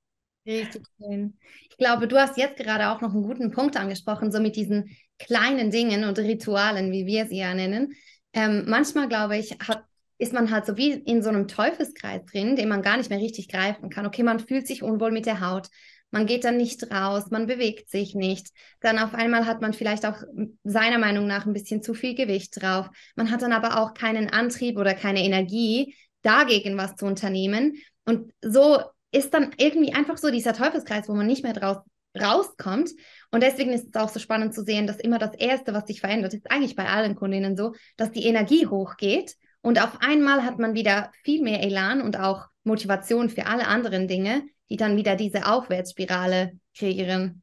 Richtig 0.47 0.87
schön. 0.97 1.39
Ich 1.69 1.77
glaube, 1.77 2.09
du 2.09 2.17
hast 2.17 2.37
jetzt 2.39 2.57
gerade 2.57 2.91
auch 2.91 3.01
noch 3.01 3.13
einen 3.13 3.25
guten 3.25 3.51
Punkt 3.51 3.77
angesprochen, 3.77 4.31
so 4.31 4.41
mit 4.41 4.57
diesen 4.57 4.97
kleinen 5.19 5.71
Dingen 5.71 6.05
und 6.05 6.19
Ritualen, 6.19 6.93
wie 6.93 7.07
wir 7.07 7.27
sie 7.27 7.39
ja 7.39 7.55
nennen. 7.55 7.95
Ähm, 8.33 8.65
manchmal, 8.67 9.09
glaube 9.09 9.37
ich, 9.37 9.53
hat, 9.67 9.85
ist 10.19 10.33
man 10.33 10.51
halt 10.51 10.67
so 10.67 10.77
wie 10.77 10.93
in 10.93 11.23
so 11.23 11.29
einem 11.29 11.49
Teufelskreis 11.49 12.25
drin, 12.27 12.57
den 12.57 12.69
man 12.69 12.83
gar 12.83 12.97
nicht 12.97 13.11
mehr 13.11 13.19
richtig 13.19 13.49
greifen 13.49 13.91
kann. 13.91 14.07
Okay, 14.07 14.23
man 14.23 14.41
fühlt 14.41 14.67
sich 14.67 14.83
unwohl 14.83 15.11
mit 15.11 15.27
der 15.27 15.41
Haut, 15.41 15.69
man 16.11 16.27
geht 16.27 16.45
dann 16.45 16.57
nicht 16.57 16.91
raus, 16.91 17.25
man 17.31 17.47
bewegt 17.47 17.91
sich 17.91 18.15
nicht. 18.15 18.49
Dann 18.81 18.99
auf 18.99 19.13
einmal 19.15 19.45
hat 19.45 19.61
man 19.61 19.73
vielleicht 19.73 20.07
auch 20.07 20.23
seiner 20.65 20.99
Meinung 20.99 21.27
nach 21.27 21.47
ein 21.47 21.53
bisschen 21.53 21.83
zu 21.83 21.95
viel 21.95 22.15
Gewicht 22.15 22.61
drauf. 22.63 22.89
Man 23.17 23.31
hat 23.31 23.43
dann 23.43 23.53
aber 23.53 23.81
auch 23.81 23.93
keinen 23.93 24.31
Antrieb 24.31 24.79
oder 24.79 24.95
keine 24.95 25.25
Energie, 25.25 25.95
dagegen 26.23 26.79
was 26.79 26.97
zu 26.97 27.07
unternehmen. 27.07 27.77
Und 28.05 28.33
so 28.41 28.81
ist 29.13 29.35
dann 29.35 29.51
irgendwie 29.59 29.95
einfach 29.95 30.17
so 30.17 30.31
dieser 30.31 30.53
Teufelskreis, 30.53 31.09
wo 31.09 31.15
man 31.15 31.27
nicht 31.27 31.43
mehr 31.43 31.53
draus 31.53 31.79
rauskommt. 32.19 32.91
Und 33.31 33.43
deswegen 33.43 33.73
ist 33.73 33.89
es 33.89 34.01
auch 34.01 34.09
so 34.09 34.19
spannend 34.19 34.55
zu 34.55 34.63
sehen, 34.63 34.87
dass 34.87 34.99
immer 34.99 35.19
das 35.19 35.35
Erste, 35.35 35.75
was 35.75 35.87
sich 35.87 36.01
verändert, 36.01 36.35
ist 36.35 36.51
eigentlich 36.51 36.77
bei 36.77 36.89
allen 36.89 37.15
Kundinnen 37.17 37.57
so, 37.57 37.75
dass 37.97 38.11
die 38.11 38.27
Energie 38.27 38.67
hochgeht 38.67 39.37
und 39.67 39.83
auf 39.83 39.99
einmal 40.01 40.45
hat 40.45 40.61
man 40.61 40.75
wieder 40.75 41.11
viel 41.25 41.43
mehr 41.43 41.61
Elan 41.61 42.01
und 42.01 42.21
auch 42.21 42.47
Motivation 42.63 43.29
für 43.29 43.47
alle 43.47 43.67
anderen 43.67 44.07
Dinge, 44.07 44.45
die 44.71 44.77
dann 44.77 44.97
wieder 44.97 45.17
diese 45.17 45.47
Aufwärtsspirale 45.47 46.53
kreieren. 46.77 47.43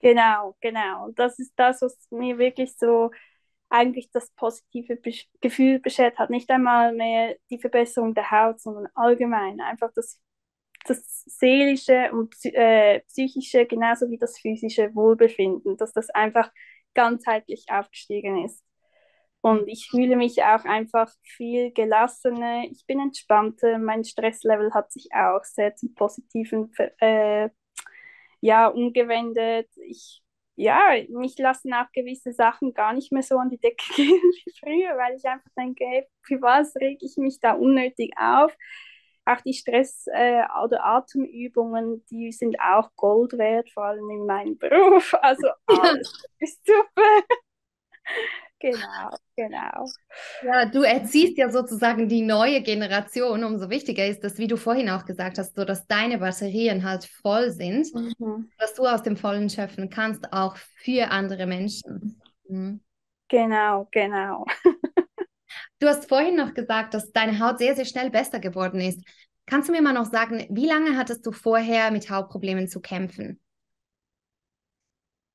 Genau, 0.00 0.54
genau. 0.60 1.08
Das 1.14 1.38
ist 1.38 1.54
das, 1.56 1.80
was 1.80 1.96
mir 2.10 2.36
wirklich 2.36 2.76
so 2.76 3.10
eigentlich 3.70 4.10
das 4.10 4.30
positive 4.32 4.96
Be 4.96 5.14
Gefühl 5.40 5.78
beschert 5.80 6.18
hat. 6.18 6.28
Nicht 6.28 6.50
einmal 6.50 6.92
mehr 6.92 7.36
die 7.48 7.58
Verbesserung 7.58 8.14
der 8.14 8.30
Haut, 8.30 8.60
sondern 8.60 8.88
allgemein 8.94 9.60
einfach 9.62 9.90
das, 9.94 10.20
das 10.86 11.24
seelische 11.26 12.10
und 12.12 12.34
äh, 12.44 13.00
psychische 13.08 13.66
genauso 13.66 14.08
wie 14.10 14.18
das 14.18 14.38
physische 14.38 14.94
Wohlbefinden, 14.94 15.76
dass 15.76 15.92
das 15.92 16.10
einfach 16.10 16.50
ganzheitlich 16.94 17.66
aufgestiegen 17.68 18.44
ist. 18.44 18.62
Und 19.40 19.68
ich 19.68 19.88
fühle 19.88 20.16
mich 20.16 20.42
auch 20.42 20.64
einfach 20.64 21.12
viel 21.22 21.70
gelassener. 21.72 22.64
Ich 22.70 22.84
bin 22.86 22.98
entspannter. 22.98 23.78
Mein 23.78 24.02
Stresslevel 24.04 24.72
hat 24.74 24.90
sich 24.90 25.08
auch 25.14 25.44
sehr 25.44 25.76
zum 25.76 25.94
Positiven 25.94 26.72
äh, 26.98 27.50
ja, 28.40 28.66
umgewendet. 28.68 29.68
Ich 29.88 30.22
ja, 30.56 30.80
mich 31.10 31.38
lassen 31.38 31.74
auch 31.74 31.92
gewisse 31.92 32.32
Sachen 32.32 32.72
gar 32.72 32.94
nicht 32.94 33.12
mehr 33.12 33.22
so 33.22 33.36
an 33.36 33.50
die 33.50 33.58
Decke 33.58 33.84
gehen 33.94 34.20
wie 34.44 34.52
früher, 34.58 34.96
weil 34.96 35.16
ich 35.16 35.24
einfach 35.26 35.50
denke, 35.56 35.84
hey, 35.86 36.06
für 36.22 36.40
was 36.40 36.74
rege 36.76 37.04
ich 37.04 37.16
mich 37.18 37.38
da 37.40 37.52
unnötig 37.52 38.12
auf? 38.18 38.52
Auch 39.26 39.40
die 39.42 39.54
Stress- 39.54 40.06
äh, 40.12 40.42
oder 40.64 40.84
Atemübungen, 40.84 42.04
die 42.10 42.32
sind 42.32 42.58
auch 42.60 42.90
Gold 42.96 43.36
wert, 43.36 43.70
vor 43.70 43.84
allem 43.84 44.08
in 44.10 44.26
meinem 44.26 44.58
Beruf. 44.58 45.14
Also 45.20 45.48
alles 45.66 46.28
ist 46.38 46.64
super. 46.66 47.24
Genau, 48.58 49.10
genau. 49.36 49.86
Ja, 50.42 50.64
du 50.64 50.82
erziehst 50.82 51.36
ja 51.36 51.50
sozusagen 51.50 52.08
die 52.08 52.22
neue 52.22 52.62
Generation. 52.62 53.44
Umso 53.44 53.68
wichtiger 53.68 54.06
ist 54.06 54.24
das, 54.24 54.38
wie 54.38 54.46
du 54.46 54.56
vorhin 54.56 54.88
auch 54.88 55.04
gesagt 55.04 55.38
hast, 55.38 55.54
so 55.56 55.64
dass 55.64 55.86
deine 55.86 56.18
Batterien 56.18 56.82
halt 56.82 57.04
voll 57.04 57.50
sind, 57.50 57.92
mhm. 57.94 58.48
dass 58.58 58.74
du 58.74 58.86
aus 58.86 59.02
dem 59.02 59.16
Vollen 59.16 59.50
schöpfen 59.50 59.90
kannst, 59.90 60.32
auch 60.32 60.56
für 60.56 61.10
andere 61.10 61.46
Menschen. 61.46 62.18
Mhm. 62.48 62.80
Genau, 63.28 63.88
genau. 63.90 64.46
du 65.78 65.88
hast 65.88 66.08
vorhin 66.08 66.36
noch 66.36 66.54
gesagt, 66.54 66.94
dass 66.94 67.12
deine 67.12 67.38
Haut 67.40 67.58
sehr, 67.58 67.74
sehr 67.76 67.84
schnell 67.84 68.10
besser 68.10 68.40
geworden 68.40 68.80
ist. 68.80 69.00
Kannst 69.46 69.68
du 69.68 69.72
mir 69.72 69.82
mal 69.82 69.92
noch 69.92 70.06
sagen, 70.06 70.46
wie 70.50 70.66
lange 70.66 70.96
hattest 70.96 71.24
du 71.24 71.32
vorher 71.32 71.90
mit 71.90 72.10
Hautproblemen 72.10 72.68
zu 72.68 72.80
kämpfen? 72.80 73.40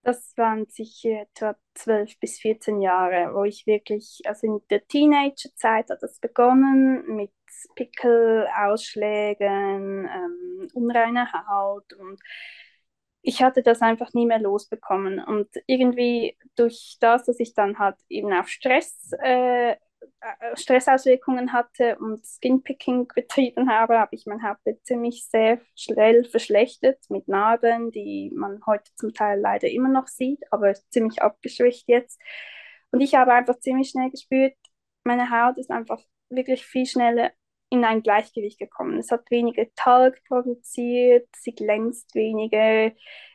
Das 0.04 0.36
waren 0.36 0.66
sicher 0.66 1.22
etwa 1.22 1.56
12 1.76 2.20
bis 2.20 2.40
14 2.40 2.82
Jahre, 2.82 3.36
wo 3.36 3.44
ich 3.44 3.68
wirklich, 3.68 4.22
also 4.26 4.48
in 4.48 4.60
der 4.72 4.86
Teenagerzeit 4.88 5.92
hat 5.92 6.02
das 6.02 6.20
begonnen 6.20 7.04
mit 7.16 7.32
Pickel, 7.76 8.48
Ausschlägen, 8.58 10.10
ähm, 10.10 10.68
unreiner 10.74 11.32
Haut 11.48 11.94
und 11.94 12.20
ich 13.22 13.44
hatte 13.44 13.62
das 13.62 13.82
einfach 13.82 14.14
nie 14.14 14.26
mehr 14.26 14.40
losbekommen. 14.40 15.24
Und 15.24 15.48
irgendwie 15.68 16.38
durch 16.56 16.98
das, 17.00 17.26
dass 17.26 17.40
ich 17.40 17.54
dann 17.54 17.78
halt 17.78 17.96
eben 18.10 18.34
auf 18.34 18.48
Stress 18.48 19.12
äh, 19.22 19.76
Stressauswirkungen 20.54 21.52
hatte 21.54 21.98
und 21.98 22.26
Skinpicking 22.26 23.08
betrieben 23.14 23.70
habe, 23.70 24.00
habe 24.00 24.16
ich 24.16 24.26
mein 24.26 24.44
Hautbild 24.44 24.86
ziemlich 24.86 25.26
sehr 25.28 25.60
schnell 25.76 26.26
verschlechtert 26.26 27.00
mit 27.10 27.28
Narben, 27.28 27.92
die 27.92 28.32
man 28.36 28.62
heute 28.66 28.92
zum 28.96 29.14
Teil 29.14 29.40
leider 29.40 29.70
immer 29.70 29.90
noch 29.90 30.08
sieht, 30.08 30.44
aber 30.52 30.74
ziemlich 30.92 31.22
abgeschwächt 31.22 31.88
jetzt. 31.88 32.22
Und 32.92 33.02
ich 33.02 33.16
habe 33.16 33.34
einfach 33.34 33.60
ziemlich 33.60 33.90
schnell 33.90 34.12
gespürt, 34.12 34.54
meine 35.04 35.30
Haut 35.32 35.58
ist 35.58 35.72
einfach 35.72 36.00
wirklich 36.30 36.66
viel 36.66 36.86
schneller 36.86 37.32
in 37.70 37.86
ein 37.86 38.04
Gleichgewicht 38.04 38.60
gekommen. 38.60 39.00
Es 39.00 39.12
hat 39.12 39.32
weniger 39.32 39.66
Talg 39.76 40.22
produziert, 40.26 41.28
sie 41.36 41.54
glänzt 41.56 42.14
weniger. 42.16 42.92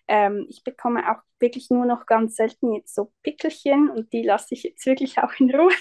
Ähm, 0.09 0.47
ich 0.49 0.63
bekomme 0.63 1.11
auch 1.11 1.23
wirklich 1.41 1.71
nur 1.71 1.87
noch 1.87 2.07
ganz 2.07 2.37
selten 2.37 2.73
jetzt 2.75 2.95
so 2.95 3.13
Pickelchen 3.23 3.91
und 3.91 4.13
die 4.13 4.23
lasse 4.23 4.55
ich 4.55 4.63
jetzt 4.63 4.87
wirklich 4.87 5.19
auch 5.19 5.33
in 5.41 5.55
Ruhe. 5.55 5.73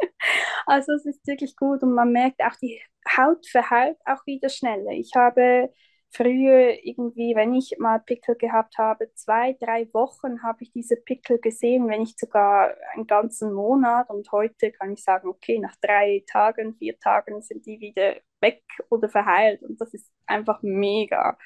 also 0.66 0.92
es 0.92 1.06
ist 1.06 1.26
wirklich 1.26 1.56
gut 1.56 1.82
und 1.82 1.92
man 1.92 2.12
merkt 2.12 2.40
auch, 2.42 2.56
die 2.60 2.80
Haut 3.16 3.46
verheilt 3.46 3.98
auch 4.04 4.24
wieder 4.26 4.48
schneller. 4.48 4.92
Ich 4.92 5.12
habe 5.14 5.70
früher 6.12 6.84
irgendwie, 6.84 7.34
wenn 7.36 7.54
ich 7.54 7.76
mal 7.78 8.00
Pickel 8.00 8.34
gehabt 8.34 8.78
habe, 8.78 9.12
zwei, 9.14 9.56
drei 9.60 9.88
Wochen 9.92 10.42
habe 10.42 10.62
ich 10.62 10.72
diese 10.72 10.96
Pickel 10.96 11.38
gesehen, 11.38 11.88
wenn 11.88 12.00
nicht 12.00 12.18
sogar 12.18 12.74
einen 12.94 13.06
ganzen 13.06 13.52
Monat. 13.52 14.10
Und 14.10 14.30
heute 14.32 14.72
kann 14.72 14.92
ich 14.92 15.02
sagen, 15.02 15.28
okay, 15.28 15.58
nach 15.58 15.76
drei 15.80 16.24
Tagen, 16.26 16.74
vier 16.74 16.98
Tagen 16.98 17.42
sind 17.42 17.64
die 17.64 17.80
wieder 17.80 18.16
weg 18.40 18.62
oder 18.90 19.08
verheilt. 19.08 19.62
Und 19.62 19.80
das 19.80 19.94
ist 19.94 20.10
einfach 20.26 20.60
mega. 20.62 21.38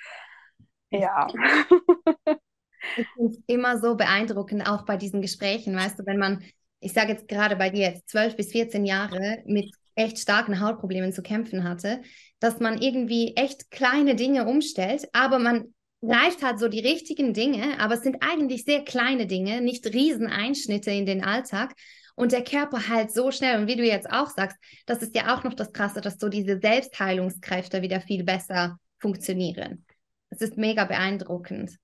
Ja. 0.90 1.26
Ich 2.96 3.08
finde 3.14 3.32
es 3.32 3.42
immer 3.46 3.78
so 3.78 3.96
beeindruckend, 3.96 4.68
auch 4.68 4.84
bei 4.84 4.96
diesen 4.96 5.22
Gesprächen, 5.22 5.74
weißt 5.74 5.98
du, 5.98 6.06
wenn 6.06 6.18
man 6.18 6.44
ich 6.84 6.92
sage 6.92 7.12
jetzt 7.12 7.28
gerade 7.28 7.56
bei 7.56 7.70
dir 7.70 7.88
jetzt, 7.88 8.08
12 8.10 8.36
bis 8.36 8.52
14 8.52 8.84
Jahre 8.84 9.42
mit 9.46 9.70
echt 9.94 10.18
starken 10.18 10.60
Hautproblemen 10.60 11.12
zu 11.12 11.22
kämpfen 11.22 11.64
hatte, 11.64 12.02
dass 12.40 12.60
man 12.60 12.80
irgendwie 12.80 13.34
echt 13.36 13.70
kleine 13.70 14.14
Dinge 14.14 14.46
umstellt, 14.46 15.08
aber 15.12 15.38
man 15.38 15.72
greift 16.02 16.42
halt 16.42 16.58
so 16.58 16.68
die 16.68 16.80
richtigen 16.80 17.32
Dinge, 17.32 17.80
aber 17.80 17.94
es 17.94 18.02
sind 18.02 18.18
eigentlich 18.20 18.64
sehr 18.64 18.84
kleine 18.84 19.26
Dinge, 19.26 19.62
nicht 19.62 19.86
Rieseneinschnitte 19.86 20.90
in 20.90 21.06
den 21.06 21.24
Alltag. 21.24 21.74
Und 22.16 22.30
der 22.30 22.44
Körper 22.44 22.88
halt 22.88 23.10
so 23.10 23.32
schnell. 23.32 23.58
Und 23.58 23.66
wie 23.66 23.74
du 23.74 23.84
jetzt 23.84 24.08
auch 24.08 24.28
sagst, 24.28 24.56
das 24.86 25.02
ist 25.02 25.16
ja 25.16 25.34
auch 25.34 25.42
noch 25.42 25.54
das 25.54 25.72
Krasse, 25.72 26.00
dass 26.00 26.20
so 26.20 26.28
diese 26.28 26.60
Selbstheilungskräfte 26.60 27.82
wieder 27.82 28.00
viel 28.00 28.22
besser 28.22 28.78
funktionieren. 29.00 29.84
Es 30.30 30.40
ist 30.40 30.56
mega 30.56 30.84
beeindruckend. 30.84 31.76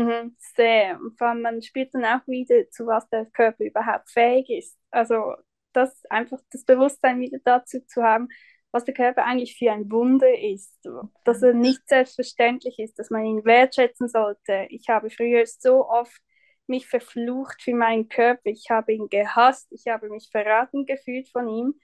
Mhm, 0.00 0.34
sehr. 0.38 0.98
Und 0.98 1.18
vor 1.18 1.28
allem, 1.28 1.42
man 1.42 1.60
spürt 1.62 1.94
dann 1.94 2.04
auch 2.06 2.26
wieder, 2.26 2.70
zu 2.70 2.86
was 2.86 3.08
der 3.10 3.26
Körper 3.26 3.64
überhaupt 3.64 4.10
fähig 4.10 4.48
ist. 4.48 4.78
Also 4.90 5.34
das 5.74 6.04
einfach 6.06 6.38
das 6.50 6.64
Bewusstsein 6.64 7.20
wieder 7.20 7.38
dazu 7.44 7.80
zu 7.86 8.02
haben, 8.02 8.28
was 8.72 8.84
der 8.84 8.94
Körper 8.94 9.24
eigentlich 9.26 9.58
für 9.58 9.70
ein 9.72 9.90
Wunder 9.90 10.32
ist, 10.38 10.78
dass 11.24 11.42
er 11.42 11.52
nicht 11.52 11.86
selbstverständlich 11.86 12.78
ist, 12.78 12.98
dass 12.98 13.10
man 13.10 13.26
ihn 13.26 13.44
wertschätzen 13.44 14.08
sollte. 14.08 14.66
Ich 14.70 14.88
habe 14.88 15.10
früher 15.10 15.44
so 15.46 15.86
oft 15.86 16.20
mich 16.66 16.86
verflucht 16.86 17.60
für 17.62 17.74
meinen 17.74 18.08
Körper, 18.08 18.46
ich 18.46 18.70
habe 18.70 18.92
ihn 18.94 19.08
gehasst, 19.08 19.68
ich 19.72 19.88
habe 19.88 20.08
mich 20.08 20.28
verraten 20.30 20.86
gefühlt 20.86 21.28
von 21.28 21.48
ihm 21.48 21.74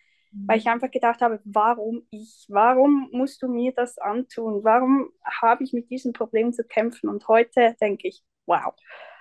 weil 0.47 0.59
ich 0.59 0.69
einfach 0.69 0.90
gedacht 0.90 1.21
habe, 1.21 1.40
warum 1.45 2.07
ich, 2.11 2.47
warum 2.49 3.09
musst 3.12 3.43
du 3.43 3.49
mir 3.49 3.73
das 3.73 3.99
antun, 3.99 4.62
warum 4.64 5.11
habe 5.25 5.64
ich 5.64 5.73
mit 5.73 5.90
diesem 5.90 6.12
Problem 6.12 6.52
zu 6.52 6.64
kämpfen? 6.64 7.09
Und 7.09 7.26
heute 7.28 7.75
denke 7.81 8.09
ich, 8.09 8.23
wow, 8.47 8.75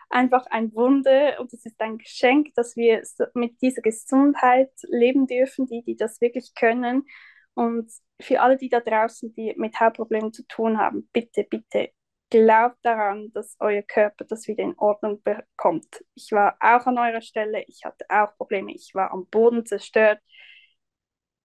einfach 0.10 0.46
ein 0.48 0.74
Wunder 0.74 1.40
und 1.40 1.52
es 1.54 1.66
ist 1.66 1.80
ein 1.82 1.98
Geschenk, 1.98 2.54
dass 2.56 2.76
wir 2.76 3.02
mit 3.34 3.62
dieser 3.62 3.82
Gesundheit 3.82 4.72
leben 4.84 5.28
dürfen, 5.28 5.66
die, 5.66 5.84
die 5.84 5.96
das 5.96 6.22
wirklich 6.22 6.54
können. 6.56 7.06
Und 7.54 7.92
für 8.22 8.42
alle, 8.42 8.58
die 8.58 8.70
da 8.70 8.80
draußen, 8.80 9.34
die 9.34 9.54
mit 9.58 9.80
Hautproblemen 9.80 10.34
zu 10.34 10.46
tun 10.48 10.78
haben, 10.78 11.10
bitte, 11.12 11.44
bitte 11.44 11.92
glaubt 12.30 12.78
daran, 12.84 13.32
dass 13.34 13.56
euer 13.60 13.84
Körper 13.84 14.26
das 14.26 14.48
wieder 14.48 14.64
in 14.64 14.78
Ordnung 14.78 15.22
bekommt. 15.24 16.04
Ich 16.16 16.32
war 16.32 16.58
auch 16.60 16.86
an 16.86 16.98
eurer 16.98 17.22
Stelle, 17.22 17.64
ich 17.68 17.86
hatte 17.86 18.06
auch 18.10 18.36
Probleme, 18.36 18.74
ich 18.74 18.92
war 18.94 19.12
am 19.12 19.28
Boden 19.28 19.66
zerstört, 19.66 20.20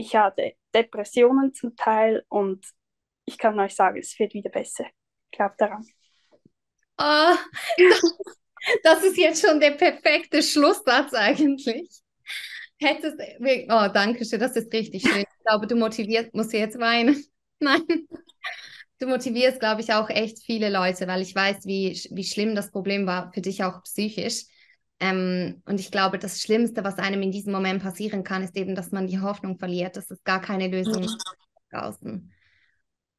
ich 0.01 0.17
hatte 0.17 0.55
Depressionen 0.75 1.53
zum 1.53 1.77
Teil 1.77 2.25
und 2.29 2.65
ich 3.27 3.37
kann 3.37 3.59
euch 3.61 3.75
sagen, 3.75 3.99
es 3.99 4.19
wird 4.19 4.33
wieder 4.33 4.51
besser. 4.51 4.87
Glaubt 5.31 5.61
daran. 5.61 5.87
Oh, 6.99 7.35
das 8.83 9.05
ist 9.05 9.17
jetzt 9.17 9.47
schon 9.47 9.61
der 9.61 9.73
perfekte 9.73 10.43
Schlusssatz 10.43 11.13
eigentlich. 11.13 11.89
Hättest, 12.79 13.19
oh, 13.69 13.89
danke 13.93 14.25
schön, 14.25 14.41
das 14.41 14.57
ist 14.57 14.73
richtig 14.73 15.03
schön. 15.03 15.21
Ich 15.21 15.45
glaube, 15.45 15.67
du 15.67 15.77
motivierst, 15.77 16.35
musst 16.35 16.53
du 16.53 16.59
jetzt 16.59 16.79
weinen. 16.79 17.23
Nein. 17.61 17.83
Du 18.99 19.07
motivierst, 19.07 19.61
glaube 19.61 19.83
ich, 19.83 19.93
auch 19.93 20.09
echt 20.09 20.43
viele 20.43 20.71
Leute, 20.71 21.07
weil 21.07 21.21
ich 21.21 21.35
weiß, 21.35 21.67
wie, 21.67 21.99
wie 22.11 22.25
schlimm 22.25 22.55
das 22.55 22.71
Problem 22.71 23.07
war 23.07 23.33
für 23.33 23.43
dich 23.43 23.65
auch 23.65 23.83
psychisch. 23.83 24.45
Ähm, 25.01 25.63
und 25.65 25.81
ich 25.81 25.91
glaube, 25.91 26.19
das 26.19 26.41
Schlimmste, 26.41 26.85
was 26.85 26.99
einem 26.99 27.23
in 27.23 27.33
diesem 27.33 27.53
Moment 27.53 27.83
passieren 27.83 28.23
kann, 28.23 28.43
ist 28.43 28.57
eben, 28.57 28.75
dass 28.75 28.93
man 28.93 29.07
die 29.07 29.21
Hoffnung 29.21 29.59
verliert, 29.59 29.97
dass 29.97 30.11
es 30.11 30.23
gar 30.25 30.43
keine 30.43 30.69
Lösung 30.69 31.03
mhm. 31.03 31.17
draußen. 31.71 32.33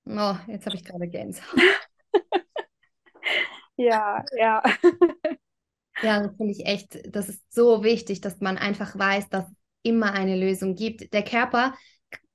Oh, 0.05 0.35
jetzt 0.47 0.65
habe 0.67 0.75
ich 0.75 0.83
gerade 0.83 1.07
Gänsehaut. 1.07 1.59
ja, 3.77 4.23
ja. 4.37 4.63
ja, 6.03 6.23
das 6.23 6.35
finde 6.37 6.51
ich 6.51 6.65
echt, 6.65 6.99
das 7.15 7.29
ist 7.29 7.41
so 7.51 7.83
wichtig, 7.83 8.21
dass 8.21 8.39
man 8.41 8.57
einfach 8.57 8.97
weiß, 8.97 9.29
dass 9.29 9.45
es 9.45 9.55
immer 9.83 10.13
eine 10.13 10.35
Lösung 10.35 10.75
gibt. 10.75 11.13
Der 11.13 11.23
Körper 11.23 11.75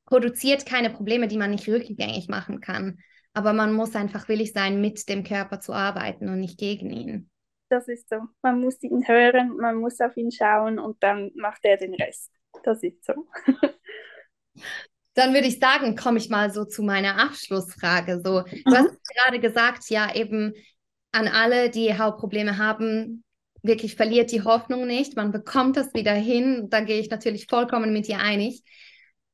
produziert 0.07 0.67
keine 0.67 0.91
Probleme, 0.91 1.29
die 1.29 1.37
man 1.37 1.50
nicht 1.50 1.69
rückgängig 1.69 2.29
machen 2.29 2.61
kann. 2.61 2.99
Aber 3.33 3.53
man 3.53 3.73
muss 3.73 3.95
einfach 3.95 4.29
willig 4.29 4.53
sein, 4.53 4.81
mit 4.81 5.09
dem 5.09 5.23
Körper 5.23 5.61
zu 5.61 5.73
arbeiten 5.73 6.29
und 6.29 6.41
nicht 6.41 6.59
gegen 6.59 6.91
ihn. 6.91 7.31
Das 7.69 7.89
ist 7.89 8.09
so. 8.09 8.17
Man 8.43 8.61
muss 8.61 8.83
ihn 8.83 9.07
hören, 9.07 9.57
man 9.57 9.77
muss 9.77 10.01
auf 10.01 10.17
ihn 10.17 10.31
schauen 10.31 10.79
und 10.79 11.03
dann 11.03 11.33
macht 11.35 11.65
er 11.65 11.77
den 11.77 11.95
Rest. 11.95 12.31
Das 12.63 12.83
ist 12.83 13.05
so. 13.05 13.15
Dann 15.15 15.33
würde 15.33 15.47
ich 15.47 15.59
sagen, 15.59 15.97
komme 15.97 16.19
ich 16.19 16.29
mal 16.29 16.51
so 16.51 16.67
zu 16.67 16.83
meiner 16.83 17.19
Abschlussfrage. 17.19 18.21
So, 18.23 18.43
du 18.43 18.57
mhm. 18.67 18.75
hast 18.75 18.99
gerade 19.05 19.41
gesagt, 19.41 19.89
ja, 19.89 20.15
eben 20.15 20.53
an 21.11 21.27
alle, 21.27 21.71
die 21.71 21.99
Hautprobleme 21.99 22.59
haben, 22.59 23.25
wirklich 23.63 23.97
verliert 23.97 24.31
die 24.31 24.43
Hoffnung 24.43 24.87
nicht. 24.87 25.17
Man 25.17 25.33
bekommt 25.33 25.77
das 25.77 25.95
wieder 25.95 26.13
hin. 26.13 26.69
Da 26.69 26.81
gehe 26.81 27.01
ich 27.01 27.11
natürlich 27.11 27.47
vollkommen 27.47 27.93
mit 27.93 28.09
dir 28.09 28.19
einig. 28.19 28.63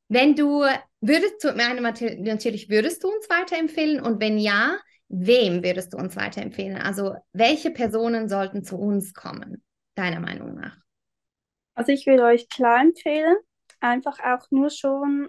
Wenn 0.09 0.37
du 0.37 0.65
würdest 1.01 1.43
du, 1.43 1.53
natürlich 1.53 2.69
würdest 2.69 3.03
du 3.03 3.09
uns 3.09 3.29
weiterempfehlen 3.29 4.01
und 4.01 4.21
wenn 4.21 4.39
ja, 4.39 4.79
wem 5.13 5.63
würdest 5.63 5.93
du 5.93 5.99
uns 5.99 6.17
weiterempfehlen? 6.17 6.79
Also 6.79 7.15
welche 7.33 7.71
Personen 7.71 8.29
sollten 8.29 8.65
zu 8.65 8.77
uns 8.77 9.13
kommen, 9.13 9.63
deiner 9.95 10.21
Meinung 10.21 10.55
nach? 10.55 10.77
Also 11.75 11.93
ich 11.93 12.07
würde 12.07 12.25
euch 12.25 12.49
klar 12.49 12.81
empfehlen, 12.81 13.37
einfach 13.81 14.19
auch 14.21 14.51
nur 14.51 14.71
schon 14.71 15.29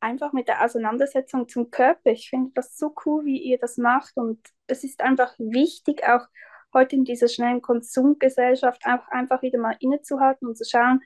einfach 0.00 0.32
mit 0.32 0.46
der 0.46 0.64
Auseinandersetzung 0.64 1.48
zum 1.48 1.70
Körper. 1.70 2.10
Ich 2.10 2.28
finde 2.30 2.52
das 2.54 2.76
so 2.76 2.94
cool, 3.04 3.24
wie 3.24 3.42
ihr 3.42 3.58
das 3.58 3.78
macht 3.78 4.16
und 4.16 4.38
es 4.66 4.84
ist 4.84 5.00
einfach 5.00 5.34
wichtig, 5.38 6.04
auch 6.04 6.26
heute 6.74 6.96
in 6.96 7.04
dieser 7.04 7.28
schnellen 7.28 7.62
Konsumgesellschaft 7.62 8.84
auch 8.84 9.08
einfach 9.08 9.42
wieder 9.42 9.58
mal 9.58 9.76
innezuhalten 9.80 10.46
und 10.46 10.56
zu 10.56 10.64
schauen, 10.64 11.00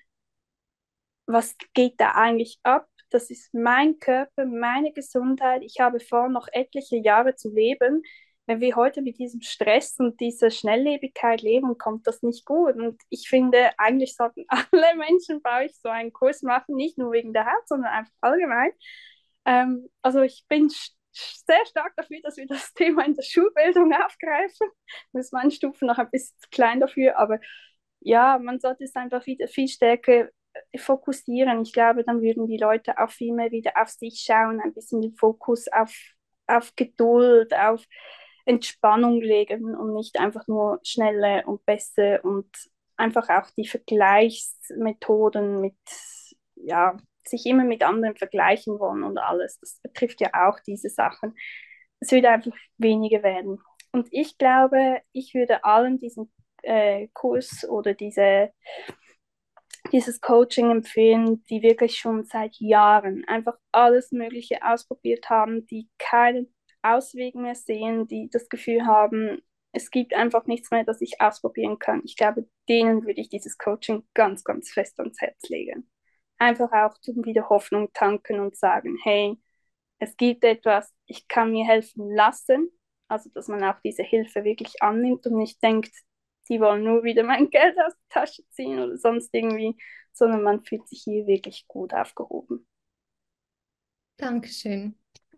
was 1.26 1.56
geht 1.73 2.00
da 2.00 2.12
eigentlich 2.12 2.59
ab? 2.64 2.88
Das 3.12 3.31
ist 3.31 3.52
mein 3.54 3.99
Körper, 3.99 4.47
meine 4.47 4.92
Gesundheit. 4.92 5.62
Ich 5.62 5.81
habe 5.81 6.00
vor, 6.00 6.28
noch 6.28 6.49
etliche 6.52 6.97
Jahre 6.97 7.35
zu 7.37 7.50
leben. 7.50 8.02
Wenn 8.47 8.61
wir 8.61 8.75
heute 8.75 9.02
mit 9.02 9.19
diesem 9.19 9.40
Stress 9.42 9.97
und 9.99 10.21
dieser 10.21 10.50
Schnelllebigkeit 10.50 11.42
leben, 11.42 11.78
kommt 11.78 12.07
das 12.07 12.23
nicht 12.23 12.45
gut. 12.45 12.75
Und 12.76 13.00
ich 13.09 13.28
finde, 13.28 13.71
eigentlich 13.78 14.16
sollten 14.16 14.45
alle 14.49 14.97
Menschen 14.97 15.42
bei 15.42 15.64
euch 15.64 15.76
so 15.81 15.88
einen 15.88 16.12
Kurs 16.12 16.42
machen, 16.42 16.75
nicht 16.75 16.99
nur 16.99 17.12
wegen 17.12 17.33
der 17.33 17.47
Haut, 17.47 17.69
sondern 17.69 17.92
einfach 17.92 18.12
allgemein. 18.21 18.71
Ähm, 19.45 19.88
also 20.02 20.23
ich 20.23 20.45
bin 20.49 20.69
sehr 21.11 21.66
stark 21.66 21.95
dafür, 21.97 22.19
dass 22.23 22.37
wir 22.37 22.47
das 22.47 22.73
Thema 22.75 23.04
in 23.04 23.14
der 23.14 23.23
Schulbildung 23.23 23.92
aufgreifen. 23.92 24.69
Das 25.12 25.26
ist 25.26 25.33
meine 25.33 25.50
Stufe 25.50 25.85
noch 25.87 25.99
ein 25.99 26.11
bisschen 26.11 26.37
klein 26.50 26.81
dafür, 26.81 27.19
aber 27.19 27.38
ja, 28.00 28.38
man 28.38 28.59
sollte 28.61 28.85
es 28.85 28.97
einfach 28.97 29.26
wieder 29.26 29.47
viel 29.49 29.69
stärker 29.69 30.28
fokussieren. 30.76 31.62
Ich 31.62 31.73
glaube, 31.73 32.04
dann 32.04 32.23
würden 32.23 32.47
die 32.47 32.59
Leute 32.59 32.99
auch 32.99 33.11
viel 33.11 33.32
mehr 33.32 33.50
wieder 33.50 33.73
auf 33.76 33.88
sich 33.88 34.23
schauen, 34.26 34.61
ein 34.61 34.75
bisschen 34.75 35.00
den 35.00 35.14
Fokus 35.14 35.68
auf, 35.68 35.94
auf 36.47 36.75
Geduld, 36.76 37.54
auf 37.54 37.84
Entspannung 38.45 39.21
legen 39.21 39.76
und 39.76 39.95
nicht 39.95 40.19
einfach 40.19 40.47
nur 40.49 40.80
schnelle 40.82 41.45
und 41.47 41.65
beste 41.65 42.21
und 42.23 42.49
einfach 42.97 43.28
auch 43.28 43.50
die 43.56 43.67
Vergleichsmethoden 43.67 45.60
mit, 45.60 45.76
ja, 46.56 46.97
sich 47.25 47.47
immer 47.47 47.65
mit 47.65 47.82
anderen 47.84 48.17
vergleichen 48.17 48.78
wollen 48.78 49.04
und 49.04 49.19
alles. 49.19 49.58
Das 49.60 49.80
betrifft 49.82 50.21
ja 50.21 50.30
auch 50.49 50.58
diese 50.60 50.88
Sachen. 50.88 51.34
Es 52.00 52.10
würde 52.10 52.30
einfach 52.30 52.56
weniger 52.78 53.23
werden. 53.23 53.60
Und 53.93 54.08
ich 54.10 54.38
glaube, 54.38 55.00
ich 55.12 55.34
würde 55.34 55.65
allen 55.65 55.99
diesen 55.99 56.32
äh, 56.62 57.08
Kurs 57.12 57.65
oder 57.69 57.95
diese 57.95 58.52
dieses 59.93 60.21
Coaching 60.21 60.71
empfehlen, 60.71 61.45
die 61.45 61.63
wirklich 61.63 61.97
schon 61.97 62.25
seit 62.25 62.57
Jahren 62.57 63.25
einfach 63.26 63.57
alles 63.73 64.11
Mögliche 64.13 64.59
ausprobiert 64.65 65.28
haben, 65.31 65.67
die 65.67 65.89
keinen 65.99 66.52
Ausweg 66.83 67.35
mehr 67.35 67.55
sehen, 67.55 68.09
die 68.09 68.28
das 68.31 68.49
Gefühl 68.49 68.87
haben, 68.87 69.43
es 69.73 69.91
gibt 69.91 70.15
einfach 70.15 70.47
nichts 70.47 70.71
mehr, 70.71 70.85
das 70.85 71.00
ich 71.00 71.21
ausprobieren 71.21 71.78
kann. 71.78 72.02
Ich 72.05 72.17
glaube, 72.17 72.47
denen 72.69 73.07
würde 73.07 73.21
ich 73.21 73.31
dieses 73.31 73.57
Coaching 73.57 74.05
ganz, 74.15 74.45
ganz 74.45 74.71
fest 74.71 74.99
ans 75.00 75.21
Herz 75.21 75.49
legen. 75.49 75.91
Einfach 76.39 76.73
auch 76.73 76.99
zum 76.99 77.25
wieder 77.25 77.49
Hoffnung 77.49 77.91
tanken 77.95 78.41
und 78.41 78.57
sagen, 78.57 78.99
hey, 79.02 79.41
es 79.99 80.17
gibt 80.17 80.45
etwas, 80.45 80.93
ich 81.07 81.26
kann 81.28 81.52
mir 81.52 81.65
helfen 81.65 82.15
lassen. 82.15 82.71
Also, 83.09 83.31
dass 83.35 83.49
man 83.49 83.63
auch 83.65 83.78
diese 83.85 84.02
Hilfe 84.02 84.45
wirklich 84.45 84.83
annimmt 84.83 85.26
und 85.26 85.37
nicht 85.37 85.63
denkt, 85.63 85.95
die 86.52 86.60
wollen 86.60 86.84
nur 86.84 87.02
wieder 87.02 87.23
mein 87.23 87.49
Geld 87.49 87.76
aus 87.78 87.95
der 87.95 88.21
Tasche 88.21 88.43
ziehen 88.50 88.78
oder 88.78 88.99
sonst 88.99 89.30
irgendwie, 89.32 89.75
sondern 90.12 90.43
man 90.43 90.62
fühlt 90.62 90.86
sich 90.86 91.02
hier 91.02 91.26
wirklich 91.26 91.67
gut 91.67 91.95
aufgehoben. 91.95 92.67
Dankeschön. 94.19 94.95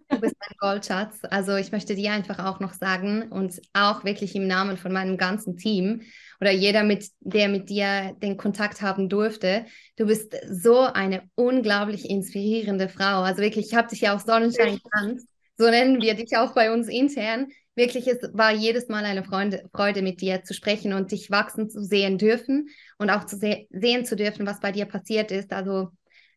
Du 0.09 0.20
bist 0.20 0.37
mein 0.38 0.57
Goldschatz. 0.59 1.20
Also 1.31 1.57
ich 1.57 1.70
möchte 1.72 1.94
dir 1.94 2.12
einfach 2.12 2.44
auch 2.44 2.59
noch 2.59 2.74
sagen 2.74 3.31
und 3.31 3.62
auch 3.72 4.05
wirklich 4.05 4.35
im 4.35 4.46
Namen 4.48 4.77
von 4.77 4.92
meinem 4.92 5.16
ganzen 5.16 5.57
Team 5.57 6.03
oder 6.40 6.50
jeder, 6.50 6.83
mit, 6.83 7.09
der 7.20 7.48
mit 7.48 7.70
dir 7.70 8.14
den 8.18 8.37
Kontakt 8.37 8.83
haben 8.83 9.09
durfte, 9.09 9.64
du 9.96 10.07
bist 10.07 10.37
so 10.50 10.81
eine 10.81 11.22
unglaublich 11.37 12.11
inspirierende 12.11 12.88
Frau. 12.88 13.22
Also 13.22 13.40
wirklich, 13.40 13.68
ich 13.68 13.74
habe 13.74 13.88
dich 13.88 14.03
ja 14.03 14.14
auch 14.14 14.20
Sonnenschein 14.20 14.81
genannt. 14.83 15.22
So 15.57 15.70
nennen 15.70 16.03
wir 16.03 16.14
dich 16.14 16.37
auch 16.37 16.55
bei 16.55 16.72
uns 16.72 16.88
intern 16.88 17.46
wirklich, 17.74 18.06
es 18.06 18.18
war 18.32 18.52
jedes 18.52 18.88
Mal 18.88 19.04
eine 19.04 19.24
Freude, 19.24 19.68
Freude, 19.72 20.02
mit 20.02 20.20
dir 20.20 20.42
zu 20.42 20.54
sprechen 20.54 20.92
und 20.92 21.12
dich 21.12 21.30
wachsen 21.30 21.68
zu 21.70 21.82
sehen 21.82 22.18
dürfen 22.18 22.68
und 22.98 23.10
auch 23.10 23.24
zu 23.24 23.37
se 23.37 23.66
sehen 23.70 24.04
zu 24.04 24.16
dürfen, 24.16 24.46
was 24.46 24.60
bei 24.60 24.72
dir 24.72 24.87
passiert 24.87 25.30
ist. 25.30 25.52
Also 25.52 25.90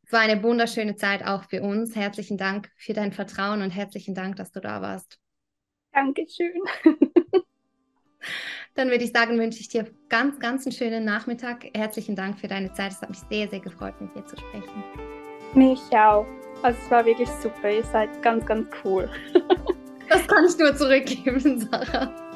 es 0.03 0.11
war 0.11 0.21
eine 0.21 0.41
wunderschöne 0.41 0.95
Zeit 0.95 1.23
auch 1.23 1.43
für 1.43 1.61
uns. 1.61 1.95
Herzlichen 1.95 2.37
Dank 2.37 2.69
für 2.77 2.93
dein 2.93 3.11
Vertrauen 3.11 3.61
und 3.61 3.71
herzlichen 3.71 4.15
Dank, 4.15 4.37
dass 4.37 4.51
du 4.51 4.61
da 4.61 4.81
warst. 4.81 5.19
Dankeschön. 5.91 6.61
Dann 8.75 8.89
würde 8.89 9.03
ich 9.03 9.11
sagen, 9.11 9.39
wünsche 9.39 9.59
ich 9.59 9.69
dir 9.69 9.91
ganz, 10.07 10.39
ganz 10.39 10.65
einen 10.65 10.71
schönen 10.71 11.03
Nachmittag. 11.03 11.65
Herzlichen 11.75 12.15
Dank 12.15 12.39
für 12.39 12.47
deine 12.47 12.71
Zeit. 12.73 12.91
Es 12.91 13.01
hat 13.01 13.09
mich 13.09 13.19
sehr, 13.29 13.49
sehr 13.49 13.59
gefreut, 13.59 13.99
mit 13.99 14.15
dir 14.15 14.25
zu 14.25 14.37
sprechen. 14.37 14.83
Mich 15.55 15.81
auch. 15.91 16.25
Also 16.61 16.79
es 16.83 16.91
war 16.91 17.05
wirklich 17.05 17.29
super. 17.41 17.71
Ihr 17.71 17.83
seid 17.83 18.21
ganz, 18.21 18.45
ganz 18.45 18.67
cool. 18.83 19.09
Das 20.09 20.27
kann 20.27 20.45
ich 20.45 20.57
nur 20.57 20.75
zurückgeben, 20.75 21.69
Sarah. 21.71 22.26